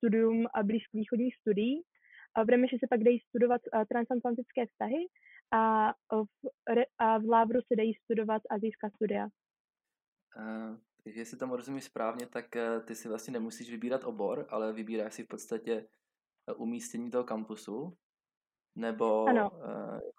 studium 0.00 0.46
blízkovýchodních 0.62 1.36
studií. 1.36 1.82
V 2.44 2.48
Remeši 2.48 2.76
se 2.80 2.86
pak 2.90 3.00
dají 3.04 3.18
studovat 3.20 3.60
transatlantické 3.88 4.66
vztahy 4.66 5.06
a 5.52 5.92
v, 6.12 6.84
a 6.98 7.18
v 7.18 7.24
Lávru 7.24 7.60
se 7.60 7.76
dají 7.76 7.94
studovat 7.94 8.42
azijská 8.50 8.90
studia. 8.90 9.28
Uh, 10.36 10.76
jestli 11.04 11.38
tomu 11.38 11.56
rozumím 11.56 11.80
správně, 11.80 12.26
tak 12.26 12.46
uh, 12.56 12.86
ty 12.86 12.94
si 12.94 13.08
vlastně 13.08 13.32
nemusíš 13.32 13.70
vybírat 13.70 14.04
obor, 14.04 14.46
ale 14.48 14.72
vybíráš 14.72 15.14
si 15.14 15.22
v 15.22 15.28
podstatě 15.28 15.86
uh, 16.46 16.62
umístění 16.62 17.10
toho 17.10 17.24
kampusu, 17.24 17.96
nebo 18.76 19.26
ano. 19.26 19.50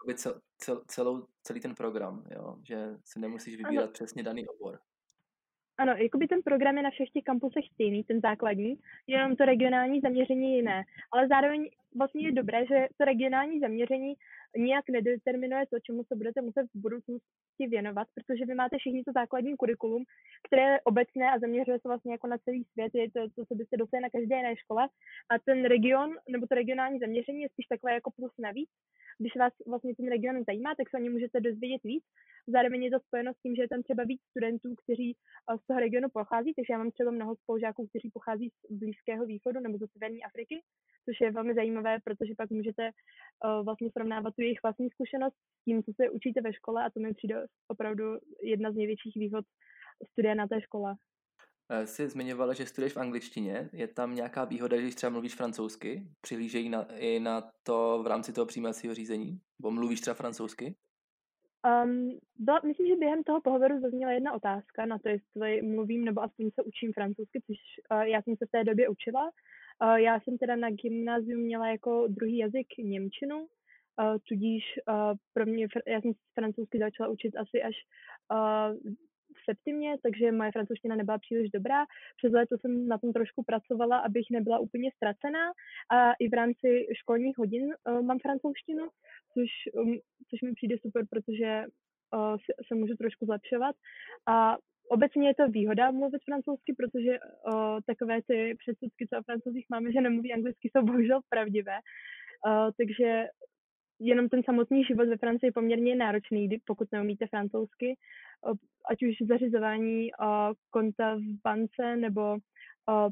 uh, 0.06 0.14
cel, 0.16 0.42
cel, 0.58 0.84
celou, 0.88 1.28
celý 1.44 1.60
ten 1.60 1.76
program, 1.76 2.24
jo? 2.32 2.58
že 2.68 2.98
si 3.06 3.20
nemusíš 3.20 3.56
vybírat 3.56 3.84
ano. 3.84 3.92
přesně 3.92 4.24
daný 4.24 4.48
obor. 4.48 4.80
Ano, 5.82 5.94
jakoby 5.98 6.28
ten 6.28 6.42
program 6.42 6.78
je 6.78 6.84
na 6.84 6.90
všech 6.90 7.10
těch 7.10 7.24
kampusech 7.24 7.66
stejný, 7.74 8.04
ten 8.04 8.20
základní, 8.22 8.76
jenom 9.08 9.36
to 9.36 9.46
regionální 9.46 10.02
zaměření 10.02 10.52
je 10.52 10.56
jiné. 10.58 10.84
Ale 11.12 11.28
zároveň 11.28 11.70
vlastně 11.98 12.28
je 12.28 12.32
dobré, 12.32 12.66
že 12.66 12.88
to 12.98 13.06
regionální 13.06 13.60
zaměření 13.60 14.14
nijak 14.58 14.86
nedeterminuje 14.90 15.66
to, 15.68 15.78
čemu 15.80 16.04
se 16.04 16.16
budete 16.16 16.42
muset 16.42 16.64
v 16.64 16.82
budoucnosti 16.82 17.68
věnovat, 17.70 18.08
protože 18.16 18.46
vy 18.46 18.56
máte 18.56 18.78
všichni 18.78 19.04
to 19.04 19.12
základní 19.12 19.58
kurikulum, 19.58 20.04
které 20.48 20.62
je 20.62 20.82
obecné 20.82 21.32
a 21.32 21.40
zaměřuje 21.40 21.80
se 21.80 21.88
vlastně 21.88 22.12
jako 22.12 22.28
na 22.28 22.38
celý 22.38 22.64
svět, 22.64 22.92
je 22.96 23.12
to, 23.12 23.20
to 23.36 23.46
co 23.46 23.56
byste 23.56 23.78
dostali 23.78 24.02
na 24.02 24.10
každé 24.10 24.36
jiné 24.36 24.56
škole. 24.58 24.84
A 25.32 25.40
ten 25.46 25.66
region, 25.66 26.10
nebo 26.30 26.48
to 26.48 26.56
regionální 26.56 27.00
zaměření 27.00 27.42
je 27.42 27.50
spíš 27.50 27.66
takové 27.66 27.94
jako 27.94 28.12
plus 28.12 28.34
navíc. 28.40 28.70
Když 29.20 29.36
vás 29.36 29.54
vlastně 29.68 29.96
ten 29.96 30.10
region 30.10 30.44
zajímá, 30.48 30.76
tak 30.76 30.90
se 30.90 30.98
o 30.98 31.04
něm 31.04 31.14
můžete 31.14 31.40
dozvědět 31.40 31.84
víc. 31.84 32.04
Zároveň 32.48 32.84
je 32.84 32.92
to 32.92 33.00
spojeno 33.00 33.34
s 33.34 33.42
tím, 33.42 33.56
že 33.56 33.62
je 33.62 33.70
tam 33.70 33.84
třeba 33.84 34.04
víc 34.04 34.22
studentů, 34.30 34.76
kteří 34.84 35.10
eh, 35.16 35.58
z 35.58 35.68
toho 35.68 35.80
regionu 35.80 36.08
pochází, 36.14 36.54
takže 36.54 36.72
já 36.74 36.78
mám 36.78 36.92
třeba 36.92 37.12
mnoho 37.12 37.36
spolužáků, 37.36 37.88
kteří 37.88 38.10
pochází 38.14 38.50
z 38.70 38.76
Blízkého 38.82 39.26
východu 39.26 39.60
nebo 39.60 39.78
ze 39.78 39.88
Severní 39.88 40.24
Afriky, 40.24 40.56
což 41.06 41.16
je 41.22 41.32
velmi 41.32 41.54
zajímavé, 41.54 41.98
protože 42.04 42.34
pak 42.38 42.50
můžete 42.50 42.84
uh, 42.90 43.66
vlastně 43.66 43.90
srovnávat 43.92 44.36
tu 44.36 44.42
jejich 44.42 44.64
vlastní 44.64 44.90
zkušenost 44.90 45.34
s 45.34 45.64
tím, 45.66 45.84
co 45.84 45.92
se 45.96 46.10
učíte 46.10 46.42
ve 46.42 46.54
škole 46.54 46.84
a 46.84 46.90
to 46.90 47.00
mi 47.00 47.14
přijde 47.14 47.36
opravdu 47.68 48.04
jedna 48.44 48.72
z 48.72 48.76
největších 48.76 49.16
výhod 49.16 49.46
studia 50.12 50.34
na 50.34 50.48
té 50.48 50.62
škole. 50.62 50.96
Eh, 51.74 51.88
jsi 51.88 52.10
zmiňovala, 52.10 52.54
že 52.54 52.66
studuješ 52.66 52.94
v 52.94 53.00
angličtině. 53.00 53.70
Je 53.74 53.88
tam 53.88 54.16
nějaká 54.16 54.46
výhoda, 54.46 54.78
když 54.78 54.96
třeba 54.96 55.10
mluvíš 55.10 55.36
francouzsky? 55.36 56.08
Přihlížejí 56.22 56.70
na, 56.70 56.86
i 56.96 57.20
na 57.20 57.52
to 57.64 58.02
v 58.04 58.08
rámci 58.08 58.34
toho 58.34 58.46
přijímacího 58.46 58.94
řízení? 58.94 59.40
Bo 59.60 59.72
mluvíš 59.72 60.02
třeba 60.02 60.14
francouzsky? 60.14 60.76
Um, 61.84 62.20
byla, 62.40 62.62
myslím, 62.66 62.88
že 62.88 62.96
během 62.96 63.24
toho 63.24 63.42
pohovoru 63.42 63.80
zazněla 63.80 64.12
jedna 64.12 64.34
otázka 64.34 64.86
na 64.86 65.00
to, 65.00 65.10
jestli 65.10 65.62
mluvím 65.62 66.06
nebo 66.06 66.24
aspoň 66.24 66.50
se 66.52 66.64
učím 66.64 66.94
francouzsky, 66.94 67.42
což 67.42 67.58
uh, 67.92 68.02
já 68.02 68.22
jsem 68.22 68.36
se 68.38 68.46
v 68.46 68.52
té 68.52 68.64
době 68.64 68.90
učila. 68.90 69.32
Uh, 69.84 69.96
já 69.96 70.20
jsem 70.20 70.38
teda 70.38 70.56
na 70.56 70.70
gymnáziu 70.70 71.40
měla 71.40 71.68
jako 71.68 72.08
druhý 72.08 72.38
jazyk 72.38 72.68
Němčinu, 72.78 73.38
uh, 73.40 74.18
tudíž 74.28 74.64
uh, 74.90 75.18
pro 75.34 75.46
mě, 75.46 75.68
já 75.88 76.02
jsem 76.02 76.12
francouzsky 76.34 76.80
začala 76.80 77.10
učit 77.10 77.36
asi 77.38 77.64
až 77.64 77.76
uh, 78.32 78.94
septimě, 79.52 79.96
takže 80.04 80.32
moje 80.32 80.52
francouzština 80.52 80.96
nebyla 80.96 81.18
příliš 81.18 81.50
dobrá. 81.50 81.86
Přes 82.18 82.32
léto 82.32 82.58
jsem 82.58 82.88
na 82.88 82.98
tom 82.98 83.14
trošku 83.14 83.44
pracovala, 83.44 83.98
abych 83.98 84.28
nebyla 84.32 84.60
úplně 84.60 84.90
ztracená 84.96 85.46
a 85.92 85.98
i 86.24 86.26
v 86.30 86.34
rámci 86.34 86.70
školních 87.00 87.38
hodin 87.38 87.66
uh, 87.66 88.02
mám 88.02 88.20
francouzštinu, 88.20 88.86
což, 89.34 89.50
um, 89.74 89.94
což 90.30 90.42
mi 90.42 90.52
přijde 90.54 90.76
super, 90.82 91.04
protože 91.12 91.50
uh, 92.16 92.36
se, 92.68 92.76
můžu 92.76 92.96
trošku 92.96 93.26
zlepšovat. 93.26 93.76
A 94.28 94.58
obecně 94.90 95.28
je 95.28 95.36
to 95.36 95.48
výhoda 95.48 95.92
mluvit 95.92 96.22
francouzsky, 96.30 96.72
protože 96.80 97.12
uh, 97.20 97.80
takové 97.88 98.22
ty 98.28 98.56
předsudky, 98.62 99.08
co 99.08 99.20
o 99.20 99.24
francouzích 99.24 99.66
máme, 99.70 99.92
že 99.92 100.02
nemluví 100.02 100.34
anglicky, 100.34 100.70
jsou 100.70 100.82
bohužel 100.86 101.20
pravdivé. 101.30 101.78
Uh, 102.48 102.70
takže 102.78 103.10
jenom 104.04 104.30
ten 104.30 104.44
samotný 104.44 104.84
život 104.84 105.08
ve 105.08 105.18
Francii 105.18 105.48
je 105.48 105.52
poměrně 105.52 105.96
náročný, 105.96 106.50
pokud 106.66 106.92
neumíte 106.92 107.28
francouzsky, 107.28 107.98
ať 108.90 109.04
už 109.04 109.28
zařizování 109.28 110.10
konta 110.70 111.16
v 111.16 111.42
bance 111.44 111.96
nebo 111.96 112.38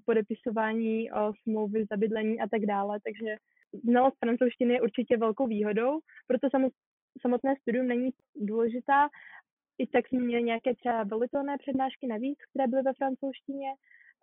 podepisování 0.05 1.09
smlouvy 1.43 1.85
za 1.89 1.97
bydlení 1.97 2.41
a 2.41 2.47
tak 2.47 2.61
dále. 2.65 2.99
Takže 3.03 3.35
znalost 3.83 4.17
francouzštiny 4.19 4.73
je 4.73 4.81
určitě 4.81 5.17
velkou 5.17 5.47
výhodou, 5.47 5.99
proto 6.27 6.47
samotné 7.21 7.55
studium 7.61 7.87
není 7.87 8.09
důležitá. 8.35 9.09
I 9.77 9.87
tak 9.87 10.07
jsme 10.07 10.19
měli 10.19 10.43
nějaké 10.43 10.75
třeba 10.75 11.03
volitelné 11.03 11.57
přednášky 11.57 12.07
navíc, 12.07 12.39
které 12.49 12.67
byly 12.67 12.81
ve 12.81 12.93
francouzštině. 12.93 13.69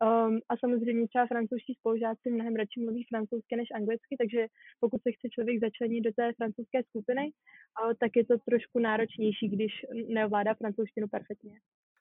Um, 0.02 0.40
a 0.48 0.56
samozřejmě 0.56 1.08
třeba 1.08 1.26
francouzští 1.26 1.74
spolužáci 1.74 2.30
mnohem 2.30 2.56
radši 2.56 2.80
mluví 2.80 3.04
francouzsky 3.08 3.56
než 3.56 3.68
anglicky, 3.74 4.16
takže 4.18 4.46
pokud 4.80 5.02
se 5.02 5.12
chce 5.12 5.28
člověk 5.28 5.60
začlenit 5.60 6.04
do 6.04 6.12
té 6.12 6.32
francouzské 6.32 6.82
skupiny, 6.88 7.24
uh, 7.32 7.92
tak 8.00 8.10
je 8.16 8.24
to 8.26 8.34
trošku 8.48 8.78
náročnější, 8.78 9.48
když 9.48 9.72
neovládá 10.08 10.54
francouzštinu 10.54 11.08
perfektně. 11.08 11.60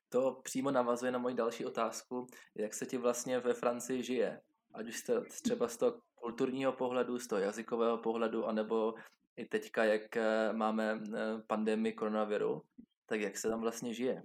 To 0.09 0.39
přímo 0.43 0.71
navazuje 0.71 1.11
na 1.11 1.19
moji 1.19 1.35
další 1.35 1.65
otázku, 1.65 2.27
jak 2.55 2.73
se 2.73 2.85
ti 2.85 2.97
vlastně 2.97 3.39
ve 3.39 3.53
Francii 3.53 4.03
žije? 4.03 4.41
Ať 4.73 4.87
už 4.87 4.97
jste 4.97 5.21
třeba 5.21 5.67
z 5.67 5.77
toho 5.77 5.99
kulturního 6.15 6.73
pohledu, 6.73 7.19
z 7.19 7.27
toho 7.27 7.41
jazykového 7.41 7.97
pohledu, 7.97 8.45
anebo 8.45 8.93
i 9.37 9.45
teďka, 9.45 9.83
jak 9.83 10.17
eh, 10.17 10.53
máme 10.53 10.93
eh, 10.93 11.17
pandemii 11.47 11.93
koronaviru, 11.93 12.61
tak 13.05 13.21
jak 13.21 13.37
se 13.37 13.49
tam 13.49 13.61
vlastně 13.61 13.93
žije? 13.93 14.23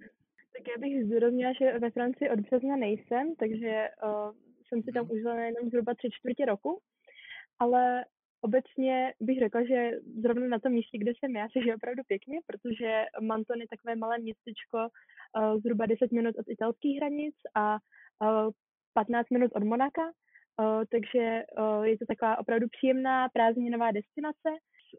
Tak 0.60 0.68
já 0.68 0.80
bych 0.80 1.04
zdůraznila, 1.04 1.52
že 1.52 1.78
ve 1.78 1.90
Francii 1.90 2.30
od 2.30 2.40
března 2.40 2.76
nejsem, 2.76 3.34
takže 3.36 3.88
uh, 4.04 4.32
jsem 4.68 4.82
si 4.82 4.92
tam 4.92 5.04
mhm. 5.04 5.12
užila 5.12 5.34
jenom 5.34 5.70
zhruba 5.70 5.94
tři 5.94 6.08
čtvrtě 6.12 6.44
roku, 6.44 6.80
ale 7.58 8.04
obecně 8.40 9.14
bych 9.20 9.38
řekla, 9.38 9.64
že 9.64 9.90
zrovna 10.22 10.46
na 10.46 10.58
tom 10.58 10.72
místě, 10.72 10.98
kde 10.98 11.12
jsem 11.18 11.36
já, 11.36 11.48
se 11.52 11.62
žije 11.62 11.76
opravdu 11.76 12.02
pěkně, 12.06 12.38
protože 12.46 13.04
Manton 13.20 13.60
je 13.60 13.68
takové 13.68 13.96
malé 13.96 14.18
městečko 14.18 14.78
uh, 14.78 15.60
zhruba 15.60 15.86
10 15.86 16.12
minut 16.12 16.34
od 16.38 16.48
italských 16.48 16.96
hranic 16.96 17.34
a 17.54 17.74
uh, 17.74 18.50
15 18.94 19.30
minut 19.30 19.50
od 19.54 19.64
Monaka, 19.64 20.06
uh, 20.06 20.82
takže 20.92 21.42
uh, 21.58 21.82
je 21.84 21.98
to 21.98 22.04
taková 22.06 22.38
opravdu 22.38 22.66
příjemná 22.68 23.28
prázdninová 23.28 23.92
destinace. 23.92 24.48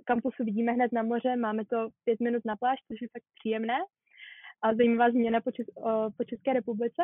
Kampusu 0.06 0.44
vidíme 0.44 0.72
hned 0.72 0.92
na 0.92 1.04
moře, 1.04 1.36
máme 1.36 1.66
to 1.66 1.90
pět 2.04 2.20
minut 2.20 2.42
na 2.46 2.56
pláž, 2.56 2.80
což 2.88 3.02
je 3.02 3.08
fakt 3.14 3.28
příjemné 3.40 3.78
a 4.62 4.76
zajímavá 4.76 5.12
změna 5.12 5.42
po, 5.42 5.52
Čes, 5.52 5.66
po 6.18 6.24
České 6.24 6.54
republice. 6.54 7.02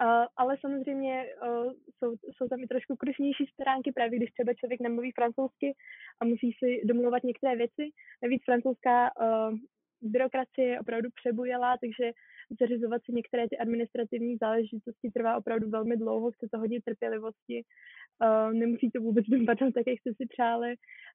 Uh, 0.00 0.26
ale 0.36 0.56
samozřejmě 0.60 1.24
uh, 1.42 1.72
jsou, 1.98 2.16
jsou 2.36 2.48
tam 2.48 2.60
i 2.60 2.66
trošku 2.66 2.96
krušnější 2.96 3.46
stránky, 3.46 3.92
právě 3.92 4.18
když 4.18 4.30
třeba 4.32 4.54
člověk 4.54 4.80
nemluví 4.80 5.12
francouzsky 5.12 5.74
a 6.20 6.24
musí 6.24 6.52
si 6.58 6.80
domluvat 6.84 7.22
některé 7.22 7.56
věci. 7.56 7.84
Navíc 8.22 8.42
francouzská 8.44 9.10
uh, 9.16 9.58
byrokracie 10.02 10.68
je 10.68 10.80
opravdu 10.80 11.08
přebujelá, 11.14 11.76
takže 11.80 12.12
zařizovat 12.60 13.02
si 13.04 13.12
některé 13.12 13.48
ty 13.48 13.58
administrativní 13.58 14.36
záležitosti 14.36 15.10
trvá 15.10 15.36
opravdu 15.36 15.70
velmi 15.70 15.96
dlouho, 15.96 16.30
chce 16.30 16.46
to 16.52 16.58
hodně 16.58 16.82
trpělivosti, 16.82 17.64
uh, 17.64 18.52
nemusí 18.52 18.90
to 18.90 19.00
vůbec 19.00 19.26
dopadnout 19.26 19.72
tak, 19.74 19.86
jak 19.86 19.98
jste 19.98 20.10
si 20.14 20.26
přáli 20.26 20.74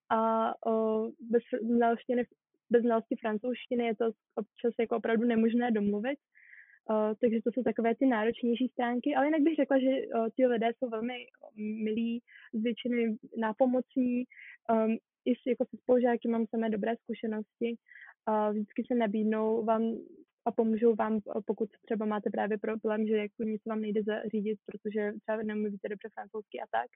a 0.09 0.51
uh, 0.71 1.09
bez 1.19 1.43
znalosti 1.61 2.15
bez 2.71 2.81
znalosti 2.81 3.15
francouzštiny 3.15 3.85
je 3.85 3.95
to 3.95 4.05
občas 4.35 4.73
jako 4.79 4.95
opravdu 4.95 5.27
nemožné 5.27 5.71
domluvit. 5.71 6.19
Uh, 6.89 7.13
takže 7.21 7.37
to 7.43 7.51
jsou 7.51 7.63
takové 7.63 7.95
ty 7.95 8.05
náročnější 8.05 8.67
stránky, 8.67 9.15
ale 9.15 9.25
jinak 9.25 9.41
bych 9.41 9.55
řekla, 9.55 9.79
že 9.79 9.87
uh, 9.87 10.27
ti 10.35 10.47
lidé 10.47 10.67
jsou 10.77 10.89
velmi 10.89 11.13
milí, 11.57 12.21
z 12.53 12.63
většiny 12.63 13.17
nápomocní, 13.37 14.23
um, 14.71 14.97
i 15.25 15.35
s, 15.35 15.41
jako 15.47 15.65
se 15.65 15.77
spolužáky 15.77 16.27
mám 16.27 16.45
samé 16.49 16.69
dobré 16.69 16.95
zkušenosti, 16.95 17.69
uh, 18.29 18.51
vždycky 18.51 18.83
se 18.87 18.95
nabídnou 18.95 19.65
vám 19.65 19.81
a 20.45 20.51
pomůžou 20.51 20.95
vám, 20.95 21.19
pokud 21.45 21.69
třeba 21.85 22.05
máte 22.05 22.29
právě 22.29 22.57
problém, 22.57 23.07
že 23.07 23.17
jako 23.17 23.43
něco 23.43 23.69
vám 23.69 23.81
nejde 23.81 24.01
zařídit, 24.03 24.59
protože 24.65 25.11
třeba 25.21 25.43
nemluvíte 25.43 25.89
dobře 25.89 26.09
francouzsky 26.13 26.59
a 26.59 26.67
tak. 26.71 26.89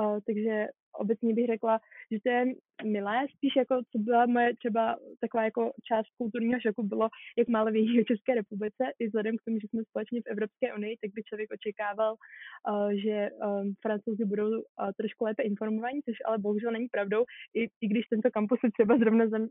Uh, 0.00 0.18
takže 0.26 0.66
obecně 0.98 1.34
bych 1.34 1.46
řekla, 1.46 1.78
že 2.12 2.18
to 2.24 2.28
je 2.30 2.44
milé, 2.84 3.26
spíš 3.36 3.52
jako 3.56 3.74
co 3.90 3.98
byla 3.98 4.26
moje 4.26 4.56
třeba 4.56 4.96
taková 5.20 5.44
jako 5.44 5.72
část 5.88 6.06
kulturního 6.18 6.60
šoku 6.60 6.82
bylo, 6.82 7.08
jak 7.38 7.48
málo 7.48 7.70
o 8.00 8.04
České 8.10 8.34
republice, 8.34 8.84
i 8.98 9.06
vzhledem 9.06 9.36
k 9.36 9.44
tomu, 9.44 9.58
že 9.60 9.68
jsme 9.68 9.84
společně 9.84 10.20
v 10.20 10.30
Evropské 10.30 10.74
unii, 10.74 10.96
tak 11.02 11.10
by 11.14 11.22
člověk 11.22 11.50
očekával, 11.52 12.12
uh, 12.12 12.90
že 13.04 13.28
um, 13.30 13.74
francouzi 13.82 14.24
budou 14.24 14.50
trošku 14.98 15.24
lépe 15.24 15.42
informovaní, 15.42 16.00
což 16.02 16.16
ale 16.26 16.38
bohužel 16.38 16.72
není 16.72 16.88
pravdou, 16.88 17.24
i, 17.54 17.62
i 17.80 17.86
když 17.88 18.06
tento 18.06 18.30
kampus 18.30 18.58
se 18.60 18.70
třeba 18.70 18.98
zrovna 18.98 19.26
zem, 19.28 19.48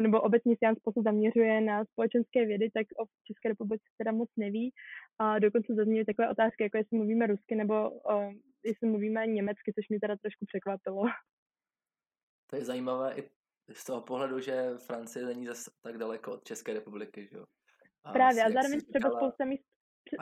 nebo 0.00 0.20
obecně 0.20 0.56
se 0.60 1.02
zaměřuje 1.04 1.60
na 1.60 1.84
společenské 1.84 2.46
vědy, 2.46 2.70
tak 2.74 2.86
o 3.02 3.04
České 3.26 3.48
republice 3.48 3.84
teda 3.98 4.12
moc 4.12 4.28
neví. 4.36 4.72
A 5.22 5.38
dokonce 5.38 5.74
zazněly 5.74 6.04
takové 6.04 6.30
otázky, 6.30 6.62
jako 6.62 6.76
jestli 6.76 6.96
mluvíme 6.96 7.26
rusky 7.26 7.54
nebo 7.54 7.90
uh, 7.90 8.32
jestli 8.64 8.88
mluvíme 8.88 9.26
německy, 9.26 9.72
což 9.72 9.88
mě 9.88 10.00
teda 10.00 10.16
trošku 10.16 10.46
překvapilo. 10.46 11.02
To 12.50 12.56
je 12.56 12.64
zajímavé 12.64 13.14
i 13.14 13.30
z 13.72 13.84
toho 13.84 14.00
pohledu, 14.00 14.40
že 14.40 14.70
Francie 14.86 15.26
není 15.26 15.46
zase 15.46 15.70
tak 15.82 15.98
daleko 15.98 16.32
od 16.32 16.44
České 16.44 16.74
republiky, 16.74 17.28
že 17.30 17.36
jo? 17.36 17.44
A 18.04 18.12
Právě, 18.12 18.44
a 18.44 18.50
zároveň 18.50 18.80
třeba 18.80 19.08
říkala... 19.08 19.20
spousta 19.20 19.44
míst, 19.44 19.64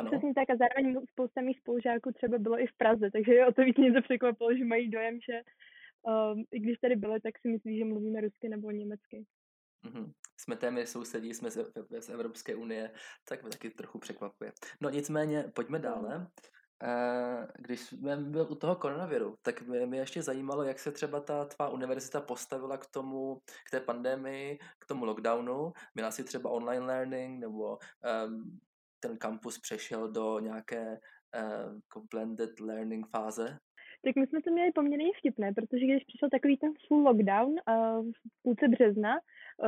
přesně 0.06 0.34
tak, 0.34 0.50
a 0.50 0.56
zároveň 0.56 1.06
spousta 1.12 1.40
mých 1.40 1.58
spolužáků 1.58 2.12
třeba 2.12 2.38
bylo 2.38 2.60
i 2.60 2.66
v 2.66 2.76
Praze, 2.76 3.10
takže 3.10 3.46
o 3.46 3.52
to 3.52 3.62
víc 3.62 3.76
mě 3.76 3.92
to 3.92 4.02
překvapilo, 4.02 4.56
že 4.56 4.64
mají 4.64 4.90
dojem, 4.90 5.18
že 5.20 5.42
um, 6.02 6.44
i 6.52 6.60
když 6.60 6.78
tady 6.78 6.96
byli, 6.96 7.20
tak 7.20 7.38
si 7.38 7.48
myslí, 7.48 7.78
že 7.78 7.84
mluvíme 7.84 8.20
rusky 8.20 8.48
nebo 8.48 8.70
německy. 8.70 9.26
Mm-hmm. 9.84 10.12
Jsme 10.36 10.56
téměř 10.56 10.88
sousedí, 10.88 11.34
jsme 11.34 11.50
z, 11.50 11.72
z 12.00 12.08
Evropské 12.08 12.54
unie, 12.54 12.90
tak 13.28 13.42
mě 13.42 13.50
taky 13.50 13.70
trochu 13.70 13.98
překvapuje. 13.98 14.52
No 14.80 14.90
nicméně, 14.90 15.44
pojďme 15.54 15.78
dále. 15.78 16.26
Eh, 16.82 17.46
když 17.58 17.80
jsme 17.80 18.16
byl 18.16 18.46
u 18.50 18.54
toho 18.54 18.76
koronaviru, 18.76 19.36
tak 19.42 19.62
mě, 19.62 19.86
mě 19.86 19.98
ještě 19.98 20.22
zajímalo, 20.22 20.62
jak 20.62 20.78
se 20.78 20.92
třeba 20.92 21.20
ta 21.20 21.44
tvá 21.44 21.68
univerzita 21.68 22.20
postavila 22.20 22.78
k 22.78 22.86
tomu, 22.86 23.40
k 23.66 23.70
té 23.70 23.80
pandemii, 23.80 24.58
k 24.78 24.86
tomu 24.86 25.04
lockdownu. 25.04 25.72
Měla 25.94 26.10
si 26.10 26.24
třeba 26.24 26.50
online 26.50 26.86
learning, 26.86 27.40
nebo 27.40 27.78
um, 28.26 28.60
ten 29.00 29.18
kampus 29.18 29.58
přešel 29.58 30.12
do 30.12 30.38
nějaké 30.38 31.00
uh, 31.96 32.04
blended 32.10 32.60
learning 32.60 33.06
fáze? 33.08 33.58
Tak 34.04 34.16
my 34.16 34.26
jsme 34.26 34.42
to 34.42 34.50
měli 34.50 34.72
poměrně 34.72 35.10
vtipné, 35.18 35.52
protože 35.52 35.84
když 35.86 36.04
přišel 36.04 36.28
takový 36.30 36.56
ten 36.56 36.72
full 36.88 37.02
lockdown 37.02 37.52
uh, 37.52 38.10
v 38.12 38.42
půlce 38.42 38.68
března, 38.68 39.14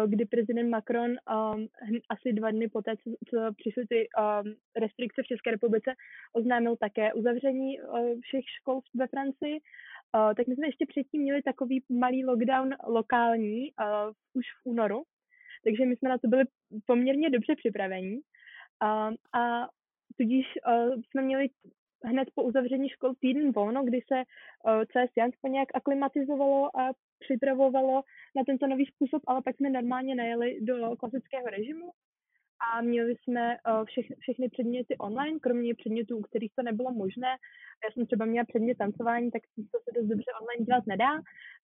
kdy 0.06 0.25
prezident 0.25 0.70
Macron 0.70 1.11
um, 1.11 1.66
asi 2.08 2.32
dva 2.32 2.50
dny 2.50 2.68
poté, 2.68 2.96
co, 2.96 3.11
co 3.28 3.54
přišly 3.56 3.87
ty 3.87 4.08
um, 4.18 4.54
restrikce 4.76 5.22
v 5.22 5.26
České 5.26 5.50
republice, 5.50 5.94
oznámil 6.32 6.76
také 6.76 7.12
uzavření 7.12 7.80
uh, 7.80 8.20
všech 8.20 8.44
škol 8.61 8.80
ve 8.94 9.06
Francii, 9.06 9.54
uh, 9.54 10.34
tak 10.34 10.46
my 10.46 10.54
jsme 10.54 10.66
ještě 10.66 10.87
předtím 10.87 11.22
měli 11.22 11.42
takový 11.42 11.84
malý 11.88 12.25
lockdown 12.25 12.70
lokální 12.87 13.72
uh, 13.72 14.12
už 14.32 14.44
v 14.62 14.66
únoru, 14.70 15.02
takže 15.64 15.87
my 15.87 15.96
jsme 15.96 16.08
na 16.08 16.18
to 16.18 16.28
byli 16.28 16.44
poměrně 16.87 17.30
dobře 17.30 17.56
připravení. 17.56 18.14
Uh, 18.82 19.40
a 19.40 19.68
tudíž 20.16 20.46
uh, 20.66 20.94
jsme 21.11 21.22
měli 21.22 21.49
hned 22.04 22.28
po 22.35 22.42
uzavření 22.42 22.88
škol 22.88 23.14
týden 23.21 23.52
volno, 23.52 23.85
kdy 23.85 24.00
se 24.12 24.16
uh, 24.16 24.85
celé 24.92 25.09
Sciensko 25.09 25.49
nějak 25.49 25.68
aklimatizovalo 25.75 26.80
a 26.80 26.92
připravovalo 27.18 28.02
na 28.37 28.44
tento 28.47 28.66
nový 28.66 28.87
způsob, 28.87 29.23
ale 29.26 29.42
pak 29.42 29.56
jsme 29.56 29.71
normálně 29.71 30.14
najeli 30.14 30.59
do 30.61 30.97
klasického 30.97 31.47
režimu 31.47 31.90
a 32.75 32.82
měli 32.82 33.16
jsme 33.16 33.56
uh, 33.56 33.85
všech, 33.85 34.06
všechny 34.21 34.49
předměty 34.49 34.97
online, 34.99 35.38
kromě 35.38 35.75
předmětů, 35.75 36.18
u 36.18 36.23
kterých 36.23 36.52
to 36.54 36.62
nebylo 36.62 36.92
možné. 36.92 37.28
Já 37.85 37.90
jsem 37.92 38.06
třeba 38.06 38.25
měla 38.25 38.44
předmět 38.44 38.78
tancování, 38.78 39.30
tak 39.30 39.42
to 39.56 39.78
se 39.85 39.90
dost 40.00 40.09
dobře 40.09 40.30
online 40.40 40.64
dělat 40.64 40.87
nedá, 40.87 41.12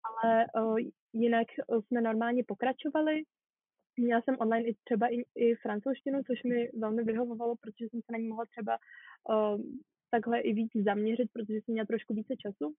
ale 0.08 0.46
uh, 0.62 0.78
jinak 1.14 1.48
jsme 1.86 2.02
normálně 2.02 2.44
pokračovali. 2.48 3.24
Měla 4.00 4.22
jsem 4.22 4.36
online 4.40 4.68
i 4.68 4.76
třeba 4.84 5.08
i, 5.08 5.24
i 5.36 5.56
francouzštinu, 5.56 6.22
což 6.28 6.44
mi 6.44 6.70
velmi 6.80 7.04
vyhovovalo, 7.04 7.56
protože 7.56 7.90
jsem 7.90 8.02
se 8.02 8.12
na 8.12 8.18
ní 8.18 8.28
mohla 8.28 8.46
třeba 8.46 8.78
uh, 9.30 9.62
takhle 10.10 10.40
i 10.40 10.54
víc 10.54 10.72
zaměřit, 10.86 11.30
protože 11.34 11.54
jsem 11.54 11.74
měla 11.74 11.86
trošku 11.86 12.14
více 12.14 12.36
času. 12.38 12.74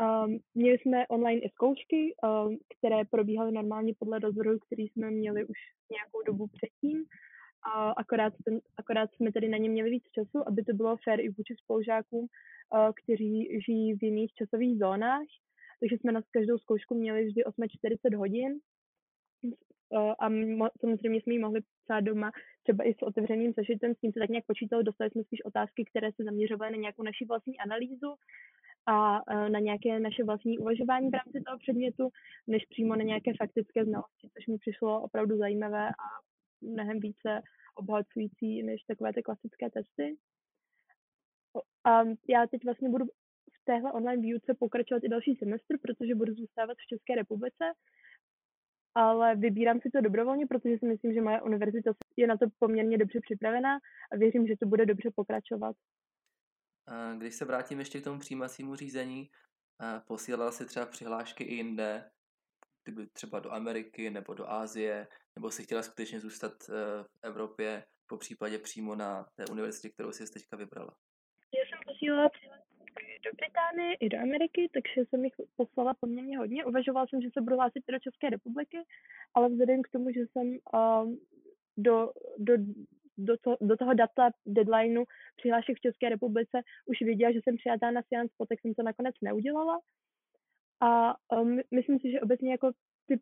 Um, 0.00 0.38
měli 0.54 0.78
jsme 0.78 1.06
online 1.06 1.40
zkoušky, 1.52 2.14
um, 2.24 2.58
které 2.78 3.04
probíhaly 3.04 3.52
normálně 3.52 3.94
podle 3.98 4.18
rozhodu, 4.18 4.58
který 4.58 4.88
jsme 4.88 5.10
měli 5.10 5.44
už 5.44 5.58
nějakou 5.90 6.22
dobu 6.26 6.46
předtím. 6.46 6.98
Uh, 6.98 7.92
akorát, 7.96 8.32
ten, 8.44 8.60
akorát 8.76 9.14
jsme 9.14 9.32
tedy 9.32 9.48
na 9.48 9.58
ně 9.58 9.68
měli 9.70 9.90
víc 9.90 10.04
času, 10.10 10.48
aby 10.48 10.64
to 10.64 10.72
bylo 10.72 10.96
fair 11.04 11.20
i 11.20 11.28
vůči 11.28 11.54
spolužákům, 11.64 12.20
uh, 12.20 12.90
kteří 13.02 13.60
žijí 13.66 13.94
v 13.94 14.02
jiných 14.02 14.34
časových 14.34 14.78
zónách. 14.78 15.26
Takže 15.80 15.96
jsme 15.98 16.12
na 16.12 16.20
každou 16.30 16.58
zkoušku 16.58 16.94
měli 16.94 17.24
vždy 17.24 17.44
840 17.44 18.14
hodin 18.14 18.60
a 19.96 20.28
samozřejmě 20.80 21.20
jsme 21.20 21.32
ji 21.32 21.38
mohli 21.38 21.60
psát 21.84 22.00
doma 22.00 22.30
třeba 22.62 22.84
i 22.84 22.94
s 22.94 23.02
otevřeným 23.02 23.52
sešitem, 23.54 23.94
s 23.94 23.98
tím 23.98 24.12
se 24.12 24.18
tak 24.18 24.30
nějak 24.30 24.46
počítalo, 24.46 24.82
dostali 24.82 25.10
jsme 25.10 25.24
spíš 25.24 25.44
otázky, 25.44 25.84
které 25.84 26.12
se 26.12 26.24
zaměřovaly 26.24 26.72
na 26.72 26.78
nějakou 26.78 27.02
naši 27.02 27.24
vlastní 27.24 27.58
analýzu 27.58 28.14
a 28.86 29.20
na 29.48 29.58
nějaké 29.58 30.00
naše 30.00 30.24
vlastní 30.24 30.58
uvažování 30.58 31.10
v 31.10 31.14
rámci 31.14 31.40
toho 31.46 31.58
předmětu, 31.58 32.08
než 32.46 32.66
přímo 32.66 32.96
na 32.96 33.04
nějaké 33.04 33.32
faktické 33.38 33.84
znalosti, 33.84 34.28
což 34.34 34.46
mi 34.46 34.58
přišlo 34.58 35.02
opravdu 35.02 35.36
zajímavé 35.36 35.88
a 35.88 36.06
mnohem 36.60 37.00
více 37.00 37.42
obohacující 37.74 38.62
než 38.62 38.82
takové 38.82 39.12
ty 39.12 39.22
klasické 39.22 39.70
testy. 39.70 40.16
A 41.84 42.02
já 42.28 42.46
teď 42.46 42.64
vlastně 42.64 42.88
budu 42.88 43.04
v 43.52 43.64
téhle 43.64 43.92
online 43.92 44.22
výuce 44.22 44.54
pokračovat 44.54 45.04
i 45.04 45.08
další 45.08 45.34
semestr, 45.34 45.78
protože 45.82 46.14
budu 46.14 46.34
zůstávat 46.34 46.76
v 46.78 46.86
České 46.86 47.14
republice 47.14 47.64
ale 48.94 49.36
vybírám 49.36 49.80
si 49.80 49.90
to 49.90 50.00
dobrovolně, 50.00 50.46
protože 50.46 50.78
si 50.78 50.86
myslím, 50.86 51.12
že 51.12 51.20
moje 51.20 51.42
univerzita 51.42 51.90
je 52.16 52.26
na 52.26 52.36
to 52.36 52.46
poměrně 52.58 52.98
dobře 52.98 53.20
připravená 53.22 53.78
a 54.12 54.16
věřím, 54.16 54.46
že 54.46 54.56
to 54.56 54.66
bude 54.66 54.86
dobře 54.86 55.10
pokračovat. 55.14 55.76
Když 57.18 57.34
se 57.34 57.44
vrátím 57.44 57.78
ještě 57.78 58.00
k 58.00 58.04
tomu 58.04 58.18
přijímacímu 58.18 58.76
řízení, 58.76 59.30
posílala 60.06 60.52
si 60.52 60.66
třeba 60.66 60.86
přihlášky 60.86 61.44
i 61.44 61.54
jinde, 61.54 62.10
kdyby 62.84 63.06
třeba 63.06 63.40
do 63.40 63.52
Ameriky 63.52 64.10
nebo 64.10 64.34
do 64.34 64.50
Ázie, 64.50 65.08
nebo 65.36 65.50
si 65.50 65.62
chtěla 65.62 65.82
skutečně 65.82 66.20
zůstat 66.20 66.52
e, 66.52 66.72
v 67.02 67.18
Evropě, 67.22 67.84
po 68.06 68.16
případě 68.16 68.58
přímo 68.58 68.94
na 68.94 69.26
té 69.34 69.44
univerzitě, 69.50 69.90
kterou 69.90 70.12
si 70.12 70.32
teďka 70.32 70.56
vybrala? 70.56 70.96
Já 71.54 71.62
jsem 71.68 71.78
posílala 71.86 72.30
do 73.24 73.30
Británie 73.36 73.94
i 73.94 74.08
do 74.08 74.18
Ameriky, 74.18 74.70
takže 74.72 75.08
jsem 75.08 75.24
jich 75.24 75.34
poslala 75.56 75.94
poměrně 76.00 76.38
hodně. 76.38 76.64
Uvažovala 76.64 77.06
jsem, 77.06 77.20
že 77.22 77.28
se 77.32 77.40
budu 77.40 77.56
hlásit 77.56 77.84
do 77.90 77.98
České 77.98 78.30
republiky, 78.30 78.78
ale 79.34 79.48
vzhledem 79.48 79.82
k 79.82 79.88
tomu, 79.88 80.10
že 80.10 80.20
jsem 80.20 80.58
uh, 80.74 81.12
do, 81.76 82.12
do, 82.38 82.54
do, 83.18 83.36
to, 83.36 83.56
do 83.60 83.76
toho 83.76 83.94
data 83.94 84.30
deadlineu 84.46 85.04
přihlášek 85.36 85.76
v 85.76 85.80
České 85.80 86.08
republice 86.08 86.62
už 86.86 86.96
věděla, 87.00 87.32
že 87.32 87.40
jsem 87.42 87.56
přijatá 87.56 87.90
na 87.90 88.02
Science 88.02 88.34
tak 88.48 88.60
jsem 88.60 88.74
to 88.74 88.82
nakonec 88.82 89.14
neudělala. 89.22 89.80
A 90.80 91.14
um, 91.40 91.60
myslím 91.70 91.98
si, 91.98 92.10
že 92.10 92.20
obecně 92.20 92.50
jako 92.50 92.70
ty 93.06 93.20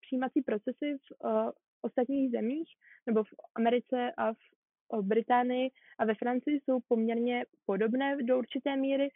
přijímací 0.00 0.42
procesy 0.42 0.96
v 0.98 1.24
uh, 1.24 1.50
ostatních 1.82 2.30
zemích, 2.30 2.68
nebo 3.06 3.24
v 3.24 3.34
Americe 3.54 4.12
a 4.16 4.32
v 4.32 4.57
v 4.92 5.02
Británii 5.02 5.70
a 5.98 6.04
ve 6.04 6.14
Francii 6.14 6.60
jsou 6.60 6.78
poměrně 6.88 7.44
podobné 7.66 8.16
do 8.22 8.38
určité 8.38 8.76
míry 8.76 9.08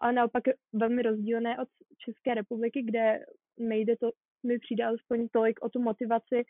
a 0.00 0.12
naopak 0.12 0.42
velmi 0.72 1.02
rozdílné 1.02 1.58
od 1.58 1.68
České 1.98 2.34
republiky, 2.34 2.82
kde 2.82 3.18
nejde 3.58 3.96
to, 3.96 4.10
mi 4.46 4.58
přijde 4.58 4.84
alespoň 4.84 5.28
tolik 5.28 5.62
o 5.62 5.68
tu 5.68 5.82
motivaci 5.82 6.44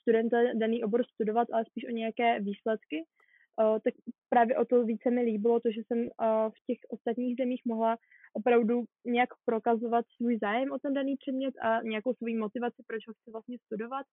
studenta 0.00 0.36
daný 0.54 0.84
obor 0.84 1.04
studovat, 1.14 1.48
ale 1.52 1.64
spíš 1.64 1.84
o 1.84 1.90
nějaké 1.90 2.40
výsledky. 2.40 3.04
Tak 3.56 3.94
právě 4.28 4.56
o 4.56 4.64
to 4.64 4.84
více 4.84 5.10
mi 5.10 5.22
líbilo 5.22 5.60
to, 5.60 5.70
že 5.70 5.80
jsem 5.80 6.08
v 6.48 6.58
těch 6.66 6.78
ostatních 6.88 7.36
zemích 7.36 7.62
mohla 7.64 7.96
opravdu 8.34 8.84
nějak 9.04 9.28
prokazovat 9.44 10.04
svůj 10.16 10.38
zájem 10.38 10.72
o 10.72 10.78
ten 10.78 10.94
daný 10.94 11.16
předmět 11.16 11.54
a 11.62 11.82
nějakou 11.82 12.14
svou 12.14 12.38
motivaci, 12.38 12.82
proč 12.86 13.08
ho 13.08 13.14
chci 13.14 13.30
vlastně 13.30 13.58
studovat 13.66 14.06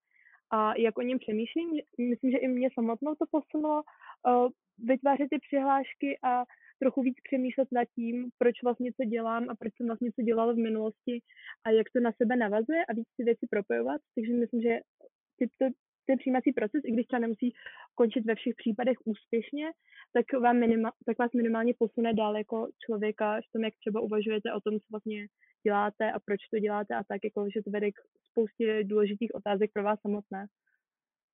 a 0.52 0.74
jak 0.78 0.98
o 0.98 1.02
něm 1.02 1.20
přemýšlím. 1.20 1.70
Myslím, 2.10 2.32
že 2.32 2.38
i 2.38 2.48
mě 2.48 2.70
samotnou 2.74 3.16
to 3.16 3.26
posunulo 3.32 3.82
uh, 3.82 4.50
vytvářet 4.78 5.30
ty 5.30 5.40
přihlášky 5.40 6.20
a 6.24 6.44
trochu 6.80 7.02
víc 7.02 7.18
přemýšlet 7.24 7.68
nad 7.72 7.88
tím, 7.96 8.30
proč 8.38 8.56
vlastně 8.64 8.92
co 8.94 9.04
dělám 9.06 9.50
a 9.50 9.56
proč 9.56 9.74
jsem 9.76 9.88
vlastně 9.88 10.12
co 10.12 10.22
dělala 10.22 10.54
v 10.54 10.66
minulosti 10.68 11.22
a 11.66 11.70
jak 11.70 11.88
to 11.94 12.00
na 12.00 12.12
sebe 12.12 12.36
navazuje 12.36 12.86
a 12.86 12.94
víc 12.94 13.08
ty 13.18 13.24
věci 13.24 13.48
propojovat. 13.50 14.02
Takže 14.16 14.34
myslím, 14.34 14.62
že 14.62 14.80
tyto 15.40 15.66
ten 16.06 16.18
přijímací 16.18 16.52
proces, 16.52 16.82
i 16.86 16.92
když 16.92 17.06
třeba 17.08 17.20
nemusí 17.20 17.54
končit 17.96 18.26
ve 18.26 18.36
všech 18.36 18.56
případech 18.58 18.98
úspěšně, 19.06 19.66
tak, 20.14 20.26
vám 20.42 20.58
minima, 20.60 20.92
tak 21.06 21.18
vás 21.20 21.32
minimálně 21.36 21.74
posune 21.80 22.14
dál 22.14 22.38
jako 22.38 22.68
člověka 22.86 23.42
v 23.50 23.52
tom, 23.54 23.64
jak 23.64 23.74
třeba 23.76 24.02
uvažujete 24.02 24.54
o 24.54 24.62
tom, 24.62 24.80
co 24.80 24.88
vlastně 24.92 25.28
děláte 25.68 26.12
a 26.12 26.20
proč 26.20 26.40
to 26.54 26.60
děláte 26.60 26.96
a 26.96 27.04
tak, 27.04 27.20
jako, 27.24 27.48
že 27.56 27.64
to 27.64 27.72
vede 27.72 27.92
k 27.92 28.00
spoustě 28.30 28.84
důležitých 28.84 29.36
otázek 29.36 29.72
pro 29.74 29.84
vás 29.84 30.00
samotné. 30.02 30.48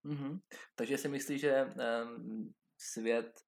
Mm-hmm. 0.05 0.39
Takže 0.75 0.97
si 0.97 1.07
myslíš, 1.09 1.41
že 1.41 1.65
um, 1.65 2.53
svět 2.77 3.39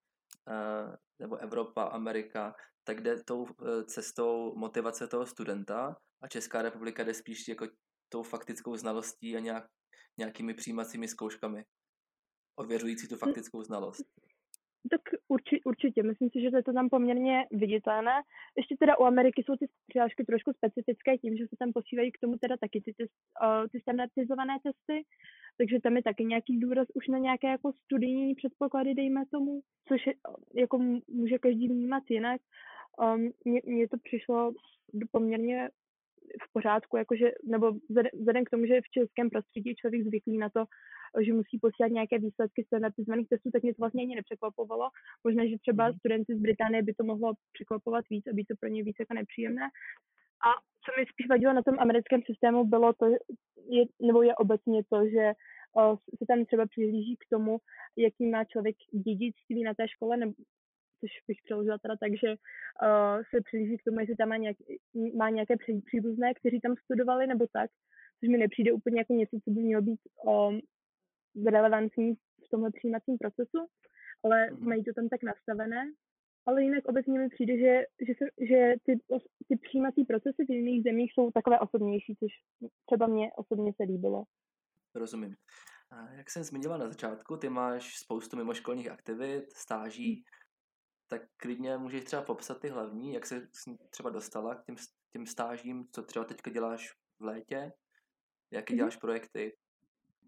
uh, 0.47 0.95
nebo 1.19 1.37
Evropa, 1.37 1.83
Amerika, 1.83 2.55
tak 2.83 3.01
jde 3.01 3.23
tou 3.23 3.43
uh, 3.43 3.83
cestou 3.83 4.55
motivace 4.55 5.07
toho 5.07 5.25
studenta 5.25 5.95
a 6.21 6.27
Česká 6.27 6.61
republika 6.61 7.03
jde 7.03 7.13
spíš 7.13 7.47
jako 7.47 7.67
tou 8.09 8.23
faktickou 8.23 8.75
znalostí 8.75 9.35
a 9.35 9.39
nějak, 9.39 9.65
nějakými 10.21 10.53
přijímacími 10.53 11.07
zkouškami, 11.07 11.65
ověřující 12.55 13.07
tu 13.07 13.15
faktickou 13.15 13.63
znalost. 13.63 14.05
Tak 14.89 15.01
urči, 15.27 15.55
určitě, 15.65 16.03
myslím 16.03 16.29
si, 16.29 16.41
že 16.41 16.49
to 16.51 16.57
je 16.57 16.63
to 16.63 16.73
tam 16.73 16.89
poměrně 16.89 17.45
viditelné. 17.51 18.15
Ještě 18.57 18.75
teda 18.79 18.97
u 18.97 19.03
Ameriky 19.03 19.43
jsou 19.43 19.55
ty 19.55 19.65
přihlášky 19.87 20.23
trošku 20.25 20.53
specifické 20.53 21.17
tím, 21.17 21.37
že 21.37 21.45
se 21.47 21.55
tam 21.59 21.69
posílají 21.73 22.11
k 22.11 22.21
tomu 22.23 22.37
teda 22.37 22.55
taky 22.57 22.81
ty, 22.85 22.93
ty, 22.97 23.03
uh, 23.03 23.67
ty 23.71 23.77
standardizované 23.81 24.55
testy, 24.63 24.97
takže 25.57 25.75
tam 25.83 25.93
je 25.97 26.03
taky 26.03 26.23
nějaký 26.25 26.59
důraz 26.59 26.87
už 26.93 27.07
na 27.07 27.17
nějaké 27.17 27.47
jako 27.47 27.73
studijní 27.85 28.35
předpoklady, 28.35 28.93
dejme 28.93 29.21
tomu, 29.31 29.61
což 29.87 30.07
je, 30.07 30.13
jako 30.55 30.77
může 31.07 31.37
každý 31.45 31.67
vnímat 31.67 32.03
jinak. 32.09 32.41
Um, 32.97 33.31
mně 33.65 33.87
to 33.87 33.97
přišlo 33.97 34.53
poměrně 35.11 35.69
v 36.43 36.53
pořádku, 36.53 36.97
jakože, 36.97 37.31
nebo 37.45 37.71
vzhledem 38.13 38.45
k 38.45 38.49
tomu, 38.49 38.65
že 38.65 38.81
v 38.81 38.89
českém 38.89 39.29
prostředí 39.29 39.69
je 39.69 39.75
člověk 39.75 40.03
zvyklý 40.03 40.37
na 40.37 40.49
to, 40.49 40.65
že 41.21 41.33
musí 41.33 41.59
posílat 41.61 41.91
nějaké 41.91 42.19
výsledky 42.19 42.63
standardizovaných 42.63 43.29
testů, 43.29 43.49
tak 43.51 43.63
mě 43.63 43.73
to 43.73 43.79
vlastně 43.79 44.03
ani 44.03 44.15
nepřekvapovalo. 44.15 44.89
Možná, 45.23 45.45
že 45.45 45.57
třeba 45.57 45.87
mhm. 45.87 45.97
studenty 45.97 46.35
z 46.35 46.41
Británie 46.41 46.83
by 46.83 46.93
to 46.93 47.03
mohlo 47.03 47.33
překvapovat 47.53 48.05
víc, 48.09 48.27
aby 48.27 48.45
to 48.45 48.53
pro 48.59 48.69
ně 48.69 48.83
víc 48.83 48.95
jako 48.99 49.13
nepříjemné. 49.13 49.65
A 50.47 50.49
co 50.83 50.89
mi 50.97 51.05
spíš 51.05 51.27
vadilo 51.29 51.53
na 51.53 51.61
tom 51.61 51.75
americkém 51.79 52.21
systému, 52.25 52.65
bylo 52.65 52.93
to, 52.93 53.05
je, 53.69 53.83
nebo 54.01 54.21
je 54.21 54.35
obecně 54.35 54.81
to, 54.89 54.97
že 55.13 55.31
uh, 55.73 55.95
se 56.17 56.25
tam 56.27 56.45
třeba 56.45 56.65
přihlíží 56.65 57.17
k 57.17 57.29
tomu, 57.29 57.57
jaký 57.97 58.25
má 58.25 58.45
člověk 58.45 58.75
dědictví 59.05 59.63
na 59.63 59.73
té 59.73 59.87
škole, 59.87 60.17
nebo 60.17 60.33
což 61.01 61.11
bych 61.27 61.37
přeložila 61.45 61.77
teda 61.77 61.95
tak, 62.03 62.11
že 62.23 62.29
uh, 62.29 63.17
se 63.29 63.37
přihlíží 63.45 63.77
k 63.77 63.83
tomu, 63.83 63.99
jestli 63.99 64.15
tam 64.15 64.29
má, 64.29 64.37
nějak, 64.37 64.57
má 65.17 65.29
nějaké 65.29 65.55
příbuzné, 65.85 66.33
kteří 66.33 66.59
tam 66.59 66.75
studovali, 66.83 67.27
nebo 67.27 67.45
tak, 67.53 67.69
což 68.19 68.29
mi 68.29 68.37
nepřijde 68.37 68.73
úplně 68.73 68.99
jako 68.99 69.13
něco, 69.13 69.35
co 69.43 69.51
by 69.51 69.61
mělo 69.61 69.81
být 69.81 70.01
um, 70.25 70.59
relevantní 71.55 72.13
v 72.45 72.49
tomhle 72.51 72.69
přijímacím 72.71 73.17
procesu, 73.17 73.59
ale 74.23 74.37
mm-hmm. 74.49 74.67
mají 74.67 74.83
to 74.83 74.93
tam 74.93 75.09
tak 75.09 75.23
nastavené. 75.23 75.81
Ale 76.45 76.63
jinak 76.63 76.85
obecně 76.85 77.19
mi 77.19 77.29
přijde, 77.29 77.57
že, 77.57 77.73
že, 78.07 78.13
se, 78.17 78.25
že 78.49 78.73
ty, 78.83 78.99
ty 79.47 79.55
přijímací 79.57 80.05
procesy 80.05 80.45
v 80.47 80.51
jiných 80.51 80.83
zemích 80.83 81.11
jsou 81.13 81.31
takové 81.31 81.59
osobnější, 81.59 82.15
což 82.19 82.31
třeba 82.85 83.07
mě 83.07 83.31
osobně 83.37 83.71
se 83.77 83.83
líbilo. 83.83 84.23
Rozumím. 84.95 85.35
Jak 86.15 86.29
jsem 86.29 86.43
zmínila 86.43 86.77
na 86.77 86.87
začátku, 86.87 87.37
ty 87.37 87.49
máš 87.49 87.97
spoustu 87.97 88.37
mimoškolních 88.37 88.91
aktivit, 88.91 89.51
stáží, 89.51 90.15
hm. 90.15 90.21
Tak 91.11 91.21
klidně 91.37 91.77
můžeš 91.77 92.03
třeba 92.03 92.21
popsat 92.21 92.61
ty 92.61 92.69
hlavní, 92.69 93.13
jak 93.13 93.25
se 93.25 93.47
třeba 93.89 94.09
dostala 94.09 94.55
k 94.55 94.65
těm, 94.65 94.75
těm 95.11 95.25
stážím, 95.25 95.87
co 95.91 96.03
třeba 96.03 96.25
teďka 96.25 96.51
děláš 96.51 96.91
v 97.19 97.23
létě, 97.23 97.71
jaké 98.51 98.73
mm-hmm. 98.73 98.77
děláš 98.77 98.95
projekty. 98.95 99.57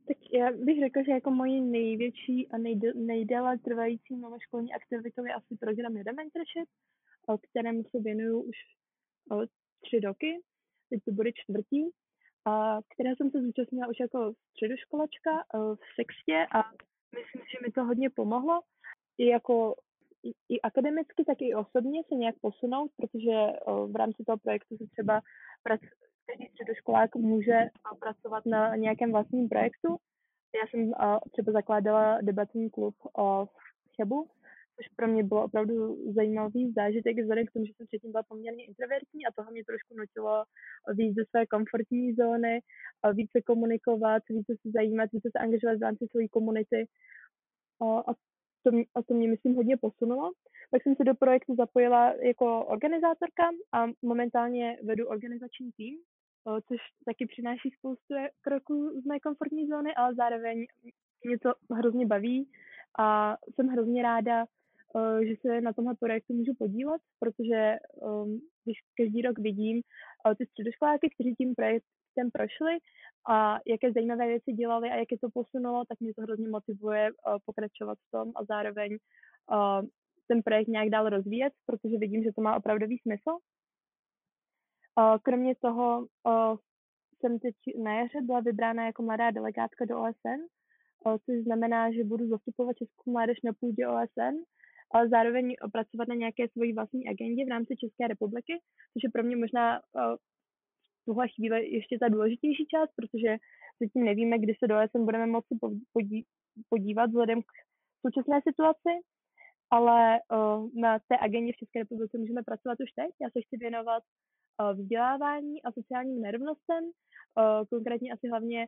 Tak 0.07 0.17
já 0.33 0.51
bych 0.51 0.79
řekla, 0.79 1.03
že 1.03 1.11
jako 1.11 1.31
moji 1.31 1.61
největší 1.61 2.49
a 2.51 2.57
nejdéle 2.95 3.57
trvající 3.57 4.15
mimoškolní 4.15 4.73
aktivitou 4.73 5.25
je 5.25 5.33
asi 5.33 5.55
program 5.59 5.97
Jeden 5.97 6.15
Mentorship, 6.15 6.69
kterému 7.49 7.83
se 7.83 7.99
věnuju 7.99 8.41
už 8.41 8.57
o, 9.31 9.35
tři 9.83 9.99
roky, 9.99 10.41
teď 10.89 10.99
to 11.05 11.11
bude 11.11 11.31
čtvrtí, 11.33 11.89
a 12.45 12.79
které 12.93 13.15
jsem 13.15 13.31
se 13.31 13.41
zúčastnila 13.41 13.87
už 13.87 13.99
jako 13.99 14.33
středoškolačka 14.49 15.31
v 15.53 15.85
sextě 15.95 16.37
a 16.55 16.59
myslím 17.15 17.41
si, 17.41 17.47
že 17.51 17.65
mi 17.65 17.71
to 17.71 17.83
hodně 17.83 18.09
pomohlo. 18.09 18.61
I 19.17 19.27
jako 19.27 19.75
i, 20.49 20.61
akademicky, 20.61 21.23
tak 21.25 21.41
i 21.41 21.55
osobně 21.55 22.01
se 22.07 22.15
nějak 22.15 22.35
posunout, 22.41 22.91
protože 22.97 23.37
v 23.87 23.95
rámci 23.95 24.23
toho 24.23 24.37
projektu 24.37 24.77
se 24.77 24.85
třeba 24.91 25.21
prac, 25.63 25.81
každý 26.25 26.47
středoškolák 26.47 27.15
může 27.15 27.59
pracovat 27.99 28.45
na 28.45 28.75
nějakém 28.75 29.11
vlastním 29.11 29.49
projektu. 29.49 29.97
Já 30.61 30.67
jsem 30.67 30.91
třeba 31.31 31.51
zakládala 31.51 32.21
debatní 32.21 32.69
klub 32.69 32.95
v 33.45 33.47
Chebu, 33.95 34.29
což 34.75 34.87
pro 34.95 35.07
mě 35.07 35.23
bylo 35.23 35.43
opravdu 35.43 35.97
zajímavý 36.15 36.73
zážitek, 36.75 37.19
vzhledem 37.19 37.45
k 37.45 37.51
tomu, 37.51 37.65
že 37.65 37.73
jsem 37.77 37.87
předtím 37.87 38.11
byla 38.11 38.23
poměrně 38.23 38.65
introvertní 38.65 39.25
a 39.25 39.31
toho 39.35 39.51
mě 39.51 39.63
trošku 39.65 39.95
nutilo 39.97 40.43
víc 40.93 41.15
ze 41.15 41.25
své 41.25 41.45
komfortní 41.45 42.13
zóny, 42.13 42.59
více 43.13 43.41
komunikovat, 43.41 44.23
více 44.29 44.53
se 44.61 44.69
zajímat, 44.73 45.11
více 45.11 45.29
se 45.31 45.43
angažovat 45.43 45.77
v 45.77 45.81
rámci 45.81 46.07
své 46.11 46.27
komunity. 46.27 46.87
A 47.81 48.13
to, 48.63 48.69
a 48.95 49.03
to 49.03 49.13
mě, 49.13 49.27
myslím, 49.27 49.55
hodně 49.55 49.77
posunulo. 49.77 50.31
Tak 50.71 50.83
jsem 50.83 50.95
se 50.95 51.03
do 51.03 51.15
projektu 51.15 51.55
zapojila 51.55 52.13
jako 52.21 52.65
organizátorka 52.65 53.43
a 53.71 53.85
momentálně 54.01 54.77
vedu 54.83 55.07
organizační 55.07 55.71
tým, 55.71 55.97
což 56.67 56.77
taky 57.05 57.25
přináší 57.25 57.69
spoustu 57.77 58.13
kroků 58.41 59.01
z 59.01 59.05
mé 59.05 59.19
komfortní 59.19 59.67
zóny, 59.67 59.95
ale 59.95 60.15
zároveň 60.15 60.65
mě 61.23 61.39
to 61.39 61.53
hrozně 61.71 62.05
baví 62.05 62.49
a 62.99 63.37
jsem 63.55 63.67
hrozně 63.67 64.03
ráda, 64.03 64.45
že 65.27 65.35
se 65.41 65.61
na 65.61 65.73
tomhle 65.73 65.95
projektu 65.95 66.33
můžu 66.33 66.53
podílet, 66.53 67.01
protože 67.19 67.75
když 68.63 68.77
každý 68.97 69.21
rok 69.21 69.39
vidím 69.39 69.81
ty 70.37 70.45
středoškoláky, 70.45 71.09
kteří 71.09 71.35
tím 71.35 71.55
projektem 71.55 72.31
prošli 72.33 72.77
a 73.29 73.59
jaké 73.67 73.91
zajímavé 73.91 74.27
věci 74.27 74.53
dělali 74.53 74.89
a 74.89 74.95
jak 74.95 75.11
je 75.11 75.19
to 75.19 75.29
posunulo, 75.33 75.85
tak 75.85 75.99
mě 75.99 76.13
to 76.13 76.21
hrozně 76.21 76.49
motivuje 76.49 77.11
pokračovat 77.45 77.97
v 78.07 78.11
tom 78.11 78.31
a 78.35 78.45
zároveň 78.45 78.97
ten 80.27 80.43
projekt 80.43 80.67
nějak 80.67 80.89
dál 80.89 81.09
rozvíjet, 81.09 81.53
protože 81.65 81.97
vidím, 81.97 82.23
že 82.23 82.31
to 82.35 82.41
má 82.41 82.57
opravdový 82.57 82.97
smysl. 82.97 83.37
Kromě 85.23 85.55
toho 85.55 86.07
jsem 87.19 87.39
teď 87.39 87.55
na 87.83 87.93
jaře 87.93 88.21
byla 88.21 88.39
vybrána 88.39 88.85
jako 88.85 89.03
mladá 89.03 89.31
delegátka 89.31 89.85
do 89.85 90.01
OSN, 90.01 90.41
což 91.25 91.43
znamená, 91.43 91.91
že 91.91 92.03
budu 92.03 92.27
zastupovat 92.27 92.77
Českou 92.77 93.11
mládež 93.11 93.41
na 93.43 93.53
půdě 93.59 93.87
OSN, 93.87 94.35
ale 94.93 95.09
zároveň 95.09 95.55
pracovat 95.71 96.07
na 96.07 96.15
nějaké 96.15 96.47
svojí 96.47 96.73
vlastní 96.73 97.07
agendě 97.09 97.45
v 97.45 97.49
rámci 97.49 97.75
České 97.75 98.07
republiky, 98.07 98.53
což 98.93 99.03
je 99.03 99.09
pro 99.09 99.23
mě 99.23 99.35
možná 99.35 99.79
v 101.01 101.05
tuhle 101.05 101.27
chvíli 101.27 101.69
ještě 101.69 101.97
ta 101.99 102.09
důležitější 102.09 102.65
část, 102.65 102.91
protože 102.95 103.37
zatím 103.81 104.03
nevíme, 104.03 104.39
kdy 104.39 104.53
se 104.59 104.67
do 104.67 104.75
OSN 104.83 105.05
budeme 105.05 105.27
moci 105.27 105.55
podívat 106.69 107.05
vzhledem 107.05 107.41
k 107.41 107.51
současné 108.07 108.41
situaci, 108.49 108.89
ale 109.71 110.19
na 110.75 110.99
té 110.99 111.17
agendě 111.19 111.53
v 111.53 111.57
České 111.57 111.79
republice 111.79 112.17
můžeme 112.17 112.43
pracovat 112.43 112.77
už 112.83 112.91
teď. 112.91 113.11
Já 113.21 113.29
se 113.29 113.41
chci 113.41 113.57
věnovat 113.57 114.03
vzdělávání 114.73 115.63
a 115.63 115.71
sociálním 115.71 116.21
nerovnostem, 116.21 116.83
konkrétně 117.69 118.13
asi 118.13 118.27
hlavně 118.27 118.67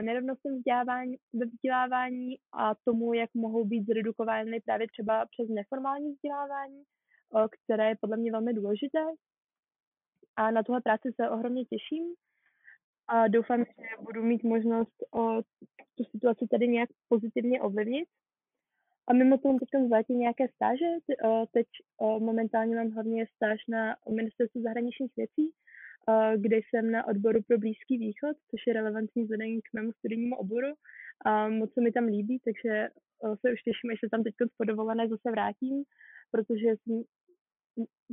nerovnostem 0.00 0.56
vzdělávání, 0.56 1.16
ve 1.32 1.46
vzdělávání 1.46 2.38
a 2.52 2.74
tomu, 2.84 3.14
jak 3.14 3.30
mohou 3.34 3.64
být 3.64 3.86
zredukovány 3.86 4.60
právě 4.60 4.86
třeba 4.88 5.26
přes 5.26 5.48
neformální 5.48 6.12
vzdělávání, 6.12 6.82
které 7.64 7.88
je 7.88 7.96
podle 8.00 8.16
mě 8.16 8.32
velmi 8.32 8.54
důležité. 8.54 9.04
A 10.36 10.50
na 10.50 10.62
tuhle 10.62 10.80
práci 10.80 11.08
se 11.20 11.30
ohromně 11.30 11.64
těším 11.64 12.14
a 13.08 13.28
doufám, 13.28 13.64
že 13.64 14.02
budu 14.04 14.22
mít 14.22 14.44
možnost 14.44 14.96
tu 15.94 16.04
situaci 16.10 16.46
tady 16.50 16.68
nějak 16.68 16.88
pozitivně 17.08 17.60
ovlivnit. 17.60 18.08
A 19.08 19.12
mimo 19.12 19.38
tomu 19.38 19.58
teď 19.58 19.68
zvátí 19.86 20.14
nějaké 20.14 20.48
stáže. 20.48 20.86
Teď 21.52 21.66
momentálně 22.18 22.76
mám 22.76 22.90
hlavně 22.90 23.26
stáž 23.36 23.66
na 23.68 23.96
ministerstvu 24.14 24.62
zahraničních 24.62 25.12
věcí, 25.16 25.50
kde 26.36 26.56
jsem 26.56 26.90
na 26.90 27.06
odboru 27.06 27.42
pro 27.42 27.58
Blízký 27.58 27.98
východ, 27.98 28.36
což 28.50 28.60
je 28.66 28.72
relevantní 28.72 29.22
vzhledem 29.22 29.60
k 29.60 29.74
mému 29.74 29.92
studijnímu 29.92 30.36
oboru. 30.36 30.74
A 31.24 31.48
moc 31.48 31.74
se 31.74 31.80
mi 31.80 31.92
tam 31.92 32.04
líbí, 32.04 32.40
takže 32.44 32.88
se 33.40 33.52
už 33.52 33.62
těším, 33.62 33.90
až 33.90 34.00
se 34.00 34.10
tam 34.10 34.22
teď 34.22 34.34
po 34.56 34.64
dovolené 34.64 35.08
zase 35.08 35.30
vrátím, 35.30 35.84
protože 36.30 36.68
jsem 36.68 37.02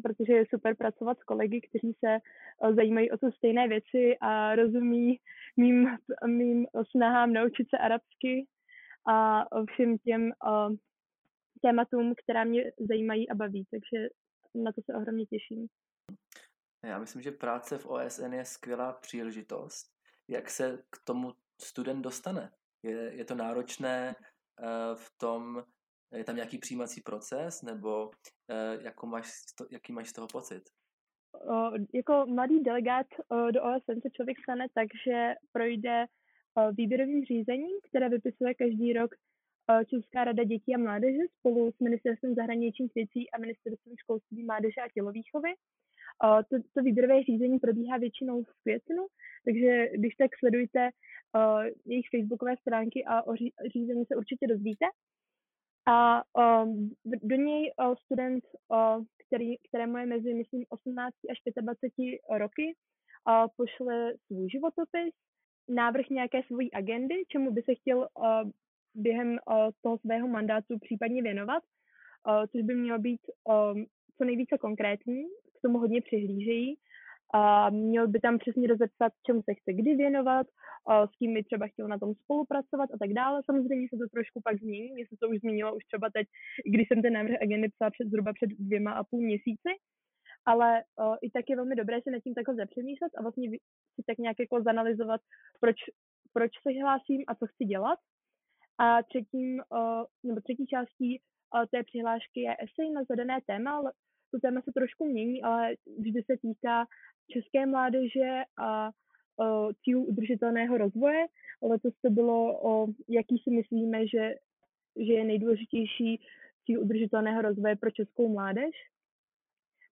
protože 0.03 0.33
je 0.33 0.45
super 0.49 0.75
pracovat 0.75 1.19
s 1.19 1.23
kolegy, 1.23 1.61
kteří 1.61 1.93
se 2.05 2.17
zajímají 2.75 3.11
o 3.11 3.17
to 3.17 3.31
stejné 3.31 3.67
věci 3.67 4.17
a 4.21 4.55
rozumí 4.55 5.19
mým, 5.57 5.87
mým 6.27 6.67
snahám 6.91 7.33
naučit 7.33 7.69
se 7.69 7.77
arabsky 7.77 8.47
a 9.07 9.45
všem 9.71 9.97
těm 9.97 10.31
tématům, 11.61 12.13
která 12.23 12.43
mě 12.43 12.71
zajímají 12.89 13.29
a 13.29 13.35
baví, 13.35 13.65
takže 13.71 14.07
na 14.55 14.71
to 14.71 14.81
se 14.85 14.93
ohromně 14.93 15.25
těším. 15.25 15.67
Já 16.83 16.99
myslím, 16.99 17.21
že 17.21 17.31
práce 17.31 17.77
v 17.77 17.85
OSN 17.85 18.33
je 18.33 18.45
skvělá 18.45 18.93
příležitost. 18.93 19.87
Jak 20.27 20.49
se 20.49 20.83
k 20.89 20.97
tomu 21.03 21.33
student 21.61 22.03
dostane? 22.03 22.51
Je, 22.83 23.13
je 23.13 23.25
to 23.25 23.35
náročné 23.35 24.15
uh, 24.15 24.95
v 24.95 25.17
tom, 25.17 25.63
je 26.13 26.23
tam 26.23 26.35
nějaký 26.35 26.57
přijímací 26.57 27.01
proces, 27.01 27.61
nebo 27.61 28.07
uh, 28.07 28.83
jako 28.83 29.07
máš, 29.07 29.31
jaký 29.71 29.93
máš 29.93 30.09
z 30.09 30.13
toho 30.13 30.27
pocit? 30.27 30.63
Uh, 31.49 31.77
jako 31.93 32.25
mladý 32.25 32.63
delegát 32.63 33.07
uh, 33.29 33.51
do 33.51 33.63
OSN 33.63 34.01
se 34.01 34.09
člověk 34.09 34.37
stane 34.43 34.65
tak, 34.73 34.87
že 35.07 35.33
projde 35.51 36.01
uh, 36.01 36.26
výběrovým 36.71 37.25
řízením, 37.25 37.77
které 37.89 38.09
vypisuje 38.09 38.53
každý 38.53 38.93
rok 38.93 39.15
Česká 39.87 40.23
rada 40.23 40.43
dětí 40.43 40.75
a 40.75 40.77
mládeže 40.77 41.21
spolu 41.39 41.71
s 41.71 41.79
Ministerstvem 41.79 42.35
zahraničních 42.35 42.95
věcí 42.95 43.31
a 43.31 43.39
Ministerstvem 43.39 43.95
školství, 43.97 44.43
mládeže 44.43 44.81
a 44.81 44.89
tělovýchovy. 44.93 45.49
To, 46.21 46.57
to 46.73 46.81
výběrové 46.81 47.23
řízení 47.23 47.59
probíhá 47.59 47.97
většinou 47.97 48.43
v 48.43 48.53
květnu, 48.63 49.07
takže 49.45 49.87
když 49.93 50.15
tak 50.15 50.31
sledujte 50.39 50.89
jejich 51.85 52.05
facebookové 52.15 52.57
stránky 52.57 53.03
a 53.07 53.27
o 53.27 53.35
řízení 53.73 54.05
se 54.05 54.15
určitě 54.15 54.47
dozvíte. 54.47 54.85
A 55.87 56.23
do 57.05 57.35
něj 57.35 57.73
student, 58.05 58.43
který, 59.27 59.57
kterému 59.57 59.97
je 59.97 60.05
mezi, 60.05 60.33
myslím, 60.33 60.65
18 60.69 61.15
až 61.31 61.37
25 61.61 62.19
roky, 62.37 62.75
pošle 63.57 64.13
svůj 64.25 64.49
životopis, 64.49 65.13
návrh 65.69 66.09
nějaké 66.09 66.43
svojí 66.43 66.73
agendy, 66.73 67.15
čemu 67.27 67.51
by 67.51 67.61
se 67.61 67.75
chtěl 67.75 67.97
uh, 67.97 68.51
během 68.95 69.29
uh, 69.29 69.55
toho 69.81 69.97
svého 69.97 70.27
mandátu 70.27 70.79
případně 70.79 71.21
věnovat, 71.21 71.63
uh, 72.27 72.45
což 72.51 72.61
by 72.61 72.75
mělo 72.75 72.99
být 72.99 73.21
co 74.17 74.25
nejvíce 74.25 74.57
konkrétní, 74.57 75.23
k 75.57 75.61
tomu 75.61 75.79
hodně 75.79 76.01
přihlížejí. 76.01 76.77
A 77.33 77.69
měl 77.69 78.07
by 78.07 78.19
tam 78.19 78.37
přesně 78.37 78.67
rozepsat, 78.67 79.11
čemu 79.25 79.41
se 79.41 79.53
chce 79.53 79.73
kdy 79.73 79.95
věnovat, 79.95 80.47
s 81.05 81.17
kým 81.19 81.33
by 81.33 81.43
třeba 81.43 81.67
chtěl 81.67 81.87
na 81.87 81.99
tom 81.99 82.13
spolupracovat 82.15 82.89
a 82.93 82.97
tak 82.97 83.13
dále. 83.13 83.41
Samozřejmě 83.45 83.87
se 83.89 83.97
to 83.97 84.07
trošku 84.13 84.41
pak 84.43 84.59
změní, 84.59 84.91
mě 84.91 85.05
se 85.09 85.15
to 85.19 85.29
už 85.29 85.39
změnilo 85.39 85.75
už 85.75 85.83
třeba 85.85 86.09
teď, 86.13 86.27
když 86.65 86.87
jsem 86.87 87.01
ten 87.01 87.13
návrh 87.13 87.41
agendy 87.41 87.69
psala 87.69 87.91
před, 87.91 88.07
zhruba 88.07 88.33
před 88.33 88.49
dvěma 88.49 88.91
a 88.91 89.03
půl 89.03 89.21
měsíci, 89.21 89.71
ale 90.47 90.83
uh, 90.99 91.15
i 91.21 91.29
tak 91.31 91.49
je 91.49 91.55
velmi 91.55 91.75
dobré 91.75 92.01
se 92.01 92.11
nad 92.11 92.19
tím 92.19 92.33
takhle 92.33 92.55
zapřemýšlet 92.55 93.11
a 93.17 93.21
vlastně 93.21 93.49
si 93.95 94.01
tak 94.07 94.17
nějak 94.17 94.39
jako 94.39 94.63
zanalizovat, 94.63 95.21
proč, 95.59 95.75
proč 96.33 96.51
se 96.63 96.81
hlásím 96.81 97.23
a 97.27 97.35
co 97.35 97.47
chci 97.47 97.65
dělat. 97.65 97.99
A 98.77 99.03
třetím, 99.03 99.61
uh, 99.71 100.03
nebo 100.23 100.41
třetí 100.41 100.65
částí 100.67 101.19
uh, 101.19 101.65
té 101.71 101.83
přihlášky 101.83 102.39
je 102.41 102.55
esej 102.59 102.91
na 102.91 103.03
zadané 103.09 103.39
téma. 103.47 103.81
To 104.31 104.39
téma 104.39 104.61
se 104.61 104.71
trošku 104.71 105.05
mění, 105.05 105.43
ale 105.43 105.75
vždy 105.99 106.23
se 106.23 106.37
týká 106.41 106.85
české 107.31 107.65
mládeže 107.65 108.41
a 108.57 108.89
uh, 108.89 109.71
cílů 109.83 110.05
udržitelného 110.05 110.77
rozvoje. 110.77 111.25
Letos 111.61 111.93
to 112.01 112.09
bylo 112.09 112.59
o 112.69 112.87
jaký 113.09 113.37
si 113.37 113.49
myslíme, 113.49 114.07
že, 114.07 114.35
že 115.05 115.13
je 115.13 115.23
nejdůležitější 115.23 116.21
cíl 116.65 116.81
udržitelného 116.81 117.41
rozvoje 117.41 117.75
pro 117.75 117.91
českou 117.91 118.29
mládež. 118.29 118.75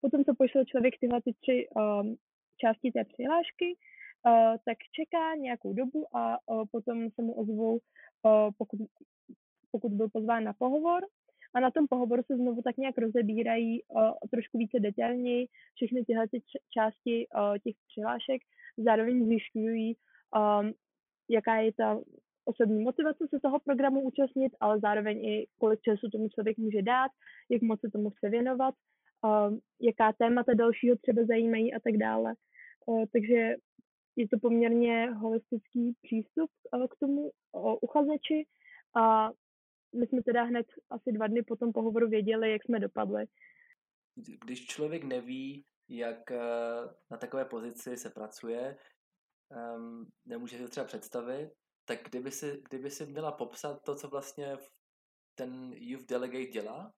Potom, 0.04 0.24
co 0.24 0.34
pošle 0.34 0.64
člověk 0.64 0.94
tyhle 1.00 1.22
ty 1.22 1.32
tři 1.40 1.66
um, 1.68 2.16
části 2.60 2.92
té 2.92 3.04
přihlášky, 3.04 3.68
uh, 3.74 4.56
tak 4.66 4.78
čeká 4.92 5.34
nějakou 5.34 5.72
dobu 5.72 6.16
a 6.16 6.38
uh, 6.46 6.64
potom 6.72 7.10
se 7.10 7.22
mu 7.22 7.32
ozvou, 7.32 7.72
uh, 7.72 8.50
pokud, 8.58 8.80
pokud 9.70 9.92
byl 9.92 10.08
pozván 10.08 10.44
na 10.44 10.52
pohovor. 10.52 11.02
A 11.54 11.60
na 11.60 11.70
tom 11.70 11.86
pohovoru 11.88 12.22
se 12.26 12.36
znovu 12.36 12.62
tak 12.62 12.76
nějak 12.76 12.98
rozebírají 12.98 13.82
uh, 13.82 14.10
trošku 14.30 14.58
více 14.58 14.80
detailněji 14.80 15.46
všechny 15.74 16.04
tyhle 16.04 16.28
ty 16.28 16.42
části 16.74 17.26
uh, 17.26 17.58
těch 17.64 17.76
přihlášek. 17.88 18.40
Zároveň 18.76 19.26
zjišťují, 19.26 19.96
um, 19.96 20.72
jaká 21.30 21.56
je 21.56 21.72
ta 21.72 22.00
osobní 22.44 22.82
motivace 22.82 23.24
se 23.30 23.40
toho 23.40 23.60
programu 23.60 24.00
účastnit, 24.00 24.52
ale 24.60 24.80
zároveň 24.80 25.24
i 25.24 25.46
kolik 25.58 25.80
času 25.80 26.10
tomu 26.12 26.28
člověk 26.28 26.58
může 26.58 26.82
dát, 26.82 27.10
jak 27.50 27.62
moc 27.62 27.80
se 27.80 27.90
tomu 27.90 28.10
chce 28.10 28.28
věnovat, 28.28 28.74
jaká 29.80 30.12
témata 30.12 30.54
dalšího 30.54 30.96
třeba 30.96 31.24
zajímají 31.26 31.74
a 31.74 31.80
tak 31.80 31.96
dále. 31.96 32.34
Uh, 32.86 33.04
takže 33.12 33.54
je 34.16 34.28
to 34.28 34.38
poměrně 34.42 35.10
holistický 35.10 35.92
přístup 36.02 36.50
uh, 36.72 36.86
k 36.86 36.96
tomu 37.00 37.30
uh, 37.52 37.74
uchazeči 37.80 38.46
a 38.96 39.30
my 39.94 40.06
jsme 40.06 40.22
teda 40.22 40.42
hned 40.42 40.66
asi 40.90 41.12
dva 41.12 41.26
dny 41.26 41.42
po 41.42 41.56
tom 41.56 41.72
pohovoru 41.72 42.08
věděli, 42.08 42.52
jak 42.52 42.64
jsme 42.64 42.80
dopadli. 42.80 43.24
Když 44.44 44.66
člověk 44.66 45.04
neví, 45.04 45.64
jak 45.88 46.30
na 47.10 47.16
takové 47.16 47.44
pozici 47.44 47.96
se 47.96 48.10
pracuje, 48.10 48.76
um, 49.76 50.06
nemůže 50.26 50.56
si 50.56 50.62
to 50.62 50.68
třeba 50.68 50.86
představit, 50.86 51.50
tak 51.84 51.98
kdyby 52.10 52.30
si, 52.30 52.62
kdyby 52.68 52.90
si 52.90 53.06
měla 53.06 53.32
popsat 53.32 53.82
to, 53.82 53.94
co 53.94 54.08
vlastně 54.08 54.56
ten 55.34 55.72
youth 55.76 56.06
delegate 56.06 56.46
dělá, 56.46 56.92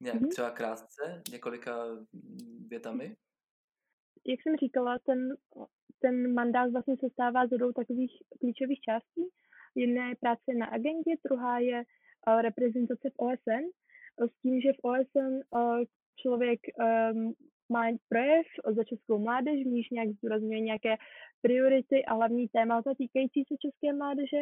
nějak 0.00 0.20
mm-hmm. 0.20 0.28
třeba 0.28 0.50
krátce, 0.50 1.22
několika 1.32 1.84
větami? 2.68 3.16
Jak 4.26 4.42
jsem 4.42 4.56
říkala, 4.56 4.98
ten, 4.98 5.36
ten 5.98 6.34
mandát 6.34 6.70
vlastně 6.72 6.96
se 6.96 7.10
stává 7.10 7.46
z 7.46 7.50
dvou 7.50 7.72
takových 7.72 8.12
klíčových 8.40 8.80
částí. 8.80 9.24
Jedna 9.74 10.08
je 10.08 10.16
práce 10.16 10.54
na 10.58 10.66
agendě, 10.66 11.12
druhá 11.24 11.58
je 11.58 11.78
uh, 11.78 12.40
reprezentace 12.42 13.10
v 13.10 13.18
OSN, 13.18 13.64
s 14.30 14.40
tím, 14.42 14.60
že 14.60 14.72
v 14.72 14.84
OSN 14.84 15.34
uh, 15.50 15.82
člověk 16.16 16.60
um, 16.78 17.34
má 17.72 17.84
projev 18.08 18.46
za 18.76 18.84
českou 18.84 19.18
mládež, 19.18 19.62
v 19.62 19.66
níž 19.66 19.90
nějak 19.90 20.08
zdůrazňuje 20.08 20.60
nějaké 20.60 20.96
priority 21.42 22.04
a 22.04 22.14
hlavní 22.14 22.48
témata 22.48 22.94
týkající 22.98 23.44
se 23.48 23.54
české 23.64 23.92
mládeže. 23.92 24.40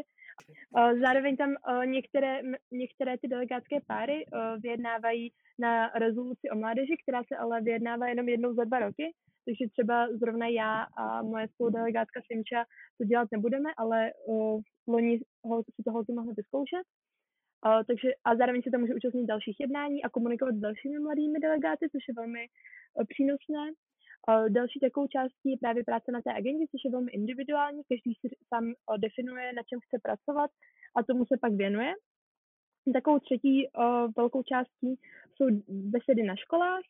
Zároveň 1.04 1.36
tam 1.36 1.54
některé, 1.84 2.40
některé 2.72 3.18
ty 3.18 3.28
delegátské 3.28 3.76
páry 3.86 4.26
vyjednávají 4.62 5.32
na 5.58 5.88
rezoluci 5.88 6.50
o 6.52 6.56
mládeži, 6.58 6.96
která 7.02 7.22
se 7.24 7.36
ale 7.36 7.60
vyjednává 7.60 8.08
jenom 8.08 8.28
jednou 8.28 8.54
za 8.54 8.64
dva 8.64 8.78
roky, 8.78 9.14
takže 9.48 9.64
třeba 9.72 10.08
zrovna 10.20 10.46
já 10.46 10.86
a 11.02 11.22
moje 11.22 11.48
spoludelegátka 11.48 12.20
Simča 12.26 12.64
to 12.98 13.04
dělat 13.04 13.28
nebudeme, 13.32 13.70
ale 13.76 14.12
uh, 14.26 14.60
loni 14.86 15.20
ho, 15.44 15.62
si 15.62 15.82
to 15.84 15.90
holky 15.92 16.12
mohli 16.12 16.32
vyzkoušet. 16.36 16.84
Uh, 17.66 17.82
takže, 17.88 18.08
a 18.24 18.36
zároveň 18.36 18.62
se 18.62 18.70
tam 18.70 18.80
může 18.80 18.94
účastnit 18.94 19.26
dalších 19.26 19.60
jednání 19.60 19.98
a 20.02 20.08
komunikovat 20.08 20.54
s 20.54 20.64
dalšími 20.66 20.98
mladými 20.98 21.38
delegáty, 21.38 21.84
což 21.92 22.02
je 22.08 22.14
velmi 22.20 22.42
uh, 22.48 23.04
přínosné. 23.12 23.64
Uh, 24.28 24.48
další 24.48 24.80
takovou 24.80 25.06
částí 25.06 25.50
je 25.50 25.58
právě 25.58 25.84
práce 25.84 26.12
na 26.12 26.20
té 26.22 26.32
agendě, 26.32 26.64
což 26.70 26.80
je 26.84 26.90
velmi 26.90 27.12
individuální, 27.12 27.82
každý 27.88 28.14
si 28.14 28.28
sám 28.48 28.64
uh, 28.64 28.98
definuje, 28.98 29.52
na 29.52 29.62
čem 29.62 29.80
chce 29.80 29.98
pracovat 30.02 30.50
a 30.96 31.02
tomu 31.02 31.24
se 31.26 31.36
pak 31.40 31.52
věnuje. 31.52 31.92
Takovou 32.92 33.18
třetí 33.18 33.68
uh, 33.68 34.12
velkou 34.16 34.42
částí 34.42 34.90
jsou 35.34 35.46
besedy 35.68 36.22
na 36.22 36.36
školách, 36.36 36.84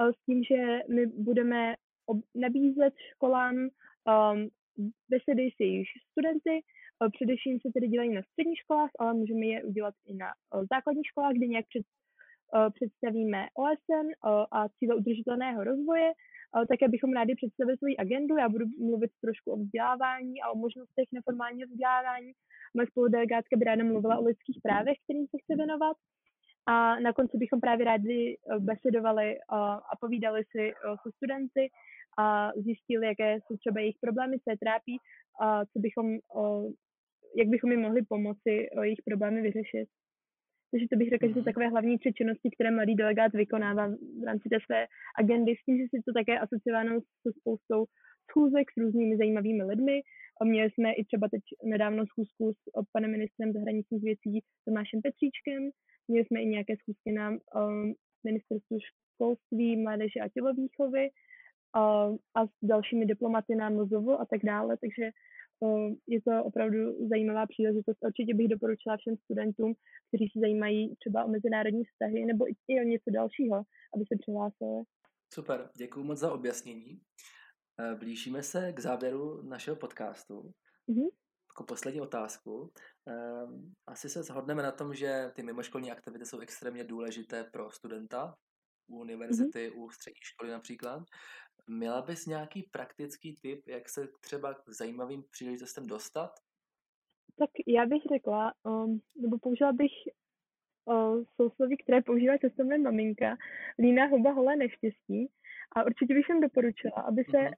s 0.00 0.24
tím, 0.26 0.44
že 0.44 0.78
my 0.94 1.06
budeme 1.06 1.74
nabízet 2.34 2.94
školám 3.14 3.56
um, 3.56 4.48
besedy 5.08 5.50
s 5.56 5.60
jejich 5.60 5.88
studenty, 6.10 6.54
především 7.12 7.60
se 7.60 7.68
tedy 7.74 7.88
dělají 7.88 8.14
na 8.14 8.22
středních 8.22 8.58
školách, 8.58 8.90
ale 8.98 9.14
můžeme 9.14 9.46
je 9.46 9.64
udělat 9.64 9.94
i 10.06 10.14
na 10.14 10.26
základních 10.72 11.06
školách, 11.06 11.32
kde 11.32 11.46
nějak 11.46 11.66
před, 11.68 11.86
představíme 12.74 13.46
OSN 13.54 14.06
a 14.52 14.68
cíle 14.68 14.96
udržitelného 14.96 15.64
rozvoje, 15.64 16.12
také 16.68 16.88
bychom 16.88 17.12
rádi 17.12 17.34
představili 17.34 17.78
svoji 17.78 17.96
agendu. 17.96 18.36
Já 18.36 18.48
budu 18.48 18.64
mluvit 18.78 19.10
trošku 19.20 19.52
o 19.52 19.56
vzdělávání 19.56 20.42
a 20.42 20.50
o 20.50 20.58
možnostech 20.58 21.08
neformálního 21.12 21.68
vzdělávání. 21.68 22.32
Moje 22.74 22.86
spoludelegátka 22.86 23.56
by 23.56 23.64
ráda 23.64 23.84
mluvila 23.84 24.18
o 24.18 24.24
lidských 24.24 24.58
právech, 24.62 24.96
kterým 25.04 25.26
se 25.26 25.36
chce 25.42 25.56
věnovat. 25.56 25.96
A 26.66 27.00
na 27.00 27.12
konci 27.12 27.38
bychom 27.38 27.60
právě 27.60 27.84
rádi 27.84 28.38
besedovali 28.58 29.38
a 29.92 29.96
povídali 30.00 30.44
si 30.44 30.72
se 31.02 31.10
studenty 31.16 31.70
a 32.18 32.52
zjistili, 32.56 33.06
jaké 33.06 33.38
jsou 33.40 33.56
třeba 33.56 33.80
jejich 33.80 33.96
problémy, 34.00 34.36
co 34.38 34.50
je 34.50 34.58
trápí 34.58 34.98
a 35.40 35.66
co 35.66 35.78
bychom, 35.78 36.06
jak 37.36 37.48
bychom 37.48 37.70
jim 37.70 37.80
mohli 37.80 38.02
pomoci 38.02 38.68
jejich 38.82 39.02
problémy 39.04 39.42
vyřešit. 39.42 39.88
Takže 40.70 40.86
to 40.90 40.96
bych 40.96 41.08
řekla, 41.08 41.28
že 41.28 41.34
jsou 41.34 41.40
mhm. 41.40 41.50
takové 41.50 41.68
hlavní 41.68 41.98
tři 41.98 42.12
činnosti, 42.12 42.50
které 42.50 42.70
mladý 42.70 42.94
delegát 42.94 43.32
vykonává 43.32 43.88
v 44.20 44.24
rámci 44.26 44.48
té 44.48 44.58
své 44.66 44.86
agendy, 45.18 45.52
s 45.56 45.64
tím, 45.64 45.76
že 45.78 45.84
si 45.90 46.02
to 46.06 46.12
také 46.12 46.38
asociováno 46.38 47.00
se 47.00 47.30
spoustou 47.40 47.84
schůzek 48.30 48.66
s 48.70 48.76
různými 48.76 49.16
zajímavými 49.16 49.64
lidmi. 49.64 50.00
A 50.40 50.44
měli 50.44 50.70
jsme 50.70 50.92
i 50.92 51.04
třeba 51.04 51.28
teď 51.28 51.42
nedávno 51.64 52.06
schůzku 52.06 52.52
s 52.52 52.90
panem 52.92 53.10
ministrem 53.10 53.52
zahraničních 53.52 54.02
věcí 54.02 54.30
Tomášem 54.64 55.00
Petříčkem. 55.02 55.70
Měli 56.08 56.24
jsme 56.26 56.42
i 56.42 56.46
nějaké 56.46 56.76
schůzky 56.76 57.12
na 57.12 57.30
um, 57.30 57.94
ministerstvu 58.24 58.78
školství, 58.80 59.76
mládeže 59.76 60.20
a 60.20 60.28
tělovýchovy 60.28 61.08
a, 61.74 61.80
a 62.34 62.46
s 62.46 62.50
dalšími 62.62 63.06
diplomaty 63.06 63.54
na 63.54 63.70
Mozovu 63.70 64.20
a 64.20 64.24
tak 64.30 64.40
dále, 64.44 64.76
takže 64.80 65.10
je 66.06 66.22
to 66.22 66.44
opravdu 66.44 66.78
zajímavá 67.08 67.46
příležitost. 67.46 67.98
Určitě 68.04 68.34
bych 68.34 68.48
doporučila 68.48 68.96
všem 68.96 69.16
studentům, 69.16 69.74
kteří 70.08 70.28
se 70.28 70.40
zajímají 70.40 70.96
třeba 70.96 71.24
o 71.24 71.28
mezinárodní 71.28 71.84
vztahy 71.84 72.24
nebo 72.24 72.46
i 72.68 72.80
o 72.80 72.84
něco 72.84 73.10
dalšího, 73.10 73.56
aby 73.94 74.04
se 74.08 74.14
přihlásili. 74.20 74.82
Super, 75.34 75.70
děkuji 75.76 76.04
moc 76.04 76.18
za 76.18 76.32
objasnění. 76.32 77.00
E, 77.80 77.94
blížíme 77.94 78.42
se 78.42 78.72
k 78.72 78.80
závěru 78.80 79.42
našeho 79.42 79.76
podcastu. 79.76 80.52
Mm-hmm. 80.88 81.08
jako 81.50 81.64
poslední 81.64 82.00
otázku. 82.00 82.72
Ehm, 83.06 83.72
asi 83.86 84.08
se 84.08 84.22
shodneme 84.22 84.62
na 84.62 84.72
tom, 84.72 84.94
že 84.94 85.32
ty 85.34 85.42
mimoškolní 85.42 85.92
aktivity 85.92 86.26
jsou 86.26 86.38
extrémně 86.38 86.84
důležité 86.84 87.44
pro 87.44 87.70
studenta 87.70 88.34
u 88.88 89.00
univerzity, 89.00 89.70
mm-hmm. 89.70 89.84
u 89.84 89.90
střední 89.90 90.20
školy 90.22 90.50
například. 90.50 91.02
Měla 91.66 92.02
bys 92.02 92.26
nějaký 92.26 92.62
praktický 92.62 93.36
tip, 93.42 93.68
jak 93.68 93.88
se 93.88 94.08
třeba 94.20 94.54
k 94.54 94.68
zajímavým 94.68 95.22
příležitostem 95.30 95.86
dostat? 95.86 96.30
Tak 97.38 97.50
já 97.66 97.86
bych 97.86 98.02
řekla, 98.12 98.54
um, 98.62 99.00
nebo 99.22 99.38
použila 99.38 99.72
bych 99.72 99.92
uh, 100.84 101.24
sousloví, 101.36 101.76
které 101.76 102.02
používá 102.02 102.38
často 102.38 102.64
mé 102.64 102.78
maminka, 102.78 103.36
líná 103.78 104.06
huba 104.06 104.32
holé 104.32 104.56
neštěstí. 104.56 105.30
A 105.76 105.84
určitě 105.84 106.14
bych 106.14 106.28
jim 106.28 106.40
doporučila, 106.40 106.94
aby 106.94 107.24
se 107.24 107.36
mm-hmm 107.36 107.54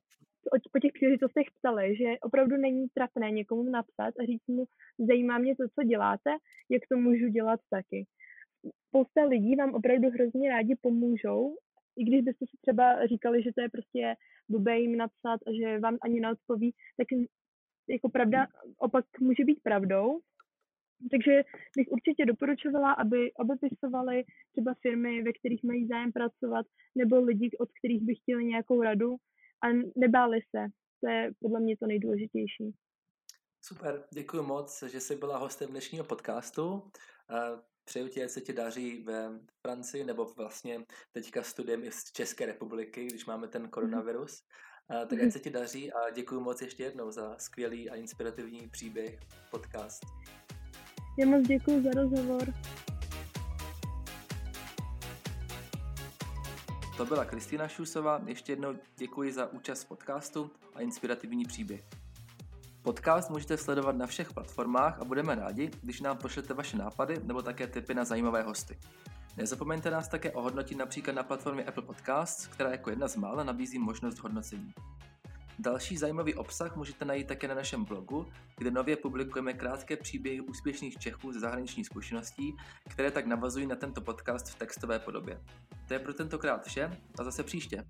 po 0.73 0.79
těch 0.79 0.93
příležitostech 0.93 1.47
ptali, 1.59 1.97
že 1.97 2.19
opravdu 2.23 2.57
není 2.57 2.89
trapné 2.95 3.31
někomu 3.31 3.63
napsat 3.63 4.15
a 4.21 4.25
říct 4.27 4.47
mu, 4.47 4.65
zajímá 4.99 5.39
mě 5.39 5.57
to, 5.57 5.65
co 5.75 5.83
děláte, 5.83 6.31
jak 6.69 6.83
to 6.89 6.97
můžu 6.97 7.29
dělat 7.29 7.61
taky. 7.71 8.07
Spousta 8.89 9.25
lidí 9.25 9.57
vám 9.57 9.75
opravdu 9.75 10.09
hrozně 10.11 10.51
rádi 10.51 10.77
pomůžou, 10.81 11.57
i 11.97 12.05
když 12.05 12.21
byste 12.21 12.47
si 12.47 12.57
třeba 12.63 13.07
říkali, 13.07 13.43
že 13.43 13.51
to 13.53 13.61
je 13.61 13.69
prostě 13.69 14.15
blbé 14.49 14.79
jim 14.79 14.97
napsat 14.97 15.41
a 15.47 15.53
že 15.53 15.79
vám 15.79 15.99
ani 16.03 16.21
neodpoví, 16.21 16.75
tak 16.97 17.07
jako 17.89 18.09
pravda 18.09 18.47
opak 18.79 19.05
může 19.21 19.45
být 19.45 19.63
pravdou. 19.63 20.21
Takže 21.11 21.43
bych 21.77 21.89
určitě 21.89 22.27
doporučovala, 22.27 22.93
aby 22.93 23.33
obepisovali 23.33 24.25
třeba 24.53 24.75
firmy, 24.83 25.23
ve 25.23 25.33
kterých 25.33 25.65
mají 25.65 25.87
zájem 25.87 26.13
pracovat, 26.13 26.67
nebo 26.95 27.21
lidi, 27.21 27.51
od 27.61 27.69
kterých 27.79 28.03
by 28.03 28.15
chtěli 28.15 28.45
nějakou 28.45 28.83
radu, 28.83 29.17
a 29.63 29.67
nebáli 29.97 30.41
se. 30.51 30.67
To 31.01 31.11
je 31.11 31.33
podle 31.41 31.61
mě 31.61 31.77
to 31.77 31.87
nejdůležitější. 31.87 32.75
Super, 33.61 34.05
děkuji 34.15 34.43
moc, 34.43 34.83
že 34.83 35.01
jsi 35.01 35.17
byla 35.17 35.39
hostem 35.39 35.71
dnešního 35.71 36.05
podcastu. 36.05 36.83
Přeju 37.91 38.09
ti, 38.09 38.25
ať 38.25 38.31
se 38.31 38.41
ti 38.41 38.53
daří 38.53 39.03
ve 39.03 39.31
Francii, 39.67 40.05
nebo 40.05 40.25
vlastně 40.37 40.85
teďka 41.13 41.43
studiem 41.43 41.85
i 41.85 41.91
z 41.93 42.13
České 42.13 42.47
republiky, 42.47 43.07
když 43.07 43.27
máme 43.27 43.49
ten 43.49 43.69
koronavirus. 43.69 44.43
Tak 44.89 45.23
ať 45.23 45.33
se 45.33 45.39
ti 45.39 45.51
daří 45.51 45.93
a 45.93 46.11
děkuji 46.11 46.41
moc 46.41 46.63
ještě 46.63 46.83
jednou 46.83 47.11
za 47.11 47.39
skvělý 47.39 47.91
a 47.91 47.95
inspirativní 47.95 48.69
příběh 48.69 49.19
podcast. 49.51 50.03
Já 51.19 51.27
moc 51.27 51.49
děkuji 51.49 51.83
za 51.83 51.91
rozhovor. 51.91 52.55
To 56.97 57.05
byla 57.05 57.25
Kristýna 57.25 57.69
Šusová, 57.69 58.23
ještě 58.27 58.53
jednou 58.53 58.79
děkuji 58.97 59.33
za 59.33 59.53
účast 59.53 59.85
v 59.85 59.89
podcastu 59.89 60.51
a 60.75 60.81
inspirativní 60.81 61.45
příběh. 61.45 62.00
Podcast 62.83 63.31
můžete 63.31 63.57
sledovat 63.57 63.97
na 63.97 64.07
všech 64.07 64.33
platformách 64.33 65.01
a 65.01 65.05
budeme 65.05 65.35
rádi, 65.35 65.71
když 65.83 66.01
nám 66.01 66.17
pošlete 66.17 66.55
vaše 66.55 66.77
nápady 66.77 67.21
nebo 67.25 67.43
také 67.43 67.67
tipy 67.67 67.95
na 67.95 68.05
zajímavé 68.05 68.43
hosty. 68.43 68.79
Nezapomeňte 69.37 69.91
nás 69.91 70.09
také 70.09 70.33
ohodnotit 70.33 70.79
například 70.79 71.13
na 71.13 71.23
platformě 71.23 71.65
Apple 71.65 71.83
Podcasts, 71.83 72.47
která 72.47 72.71
jako 72.71 72.91
jedna 72.91 73.09
z 73.09 73.17
mála 73.17 73.45
nabízí 73.45 73.79
možnost 73.79 74.19
hodnocení. 74.19 74.75
Další 75.59 75.97
zajímavý 75.97 76.35
obsah 76.35 76.77
můžete 76.77 77.05
najít 77.05 77.27
také 77.27 77.49
na 77.49 77.55
našem 77.55 77.85
blogu, 77.85 78.27
kde 78.59 78.71
nově 78.71 78.97
publikujeme 78.97 79.53
krátké 79.53 79.97
příběhy 79.97 80.41
úspěšných 80.41 80.99
Čechů 80.99 81.33
ze 81.33 81.41
zahraniční 81.41 81.85
zkušeností, 81.85 82.57
které 82.89 83.11
tak 83.11 83.27
navazují 83.27 83.67
na 83.67 83.77
tento 83.77 84.01
podcast 84.01 84.49
v 84.49 84.55
textové 84.55 84.99
podobě. 84.99 85.41
To 85.89 85.95
je 85.95 86.01
pro 86.01 86.15
tentokrát 86.15 86.65
vše 86.65 87.01
a 87.19 87.25
zase 87.25 87.43
příště. 87.43 87.85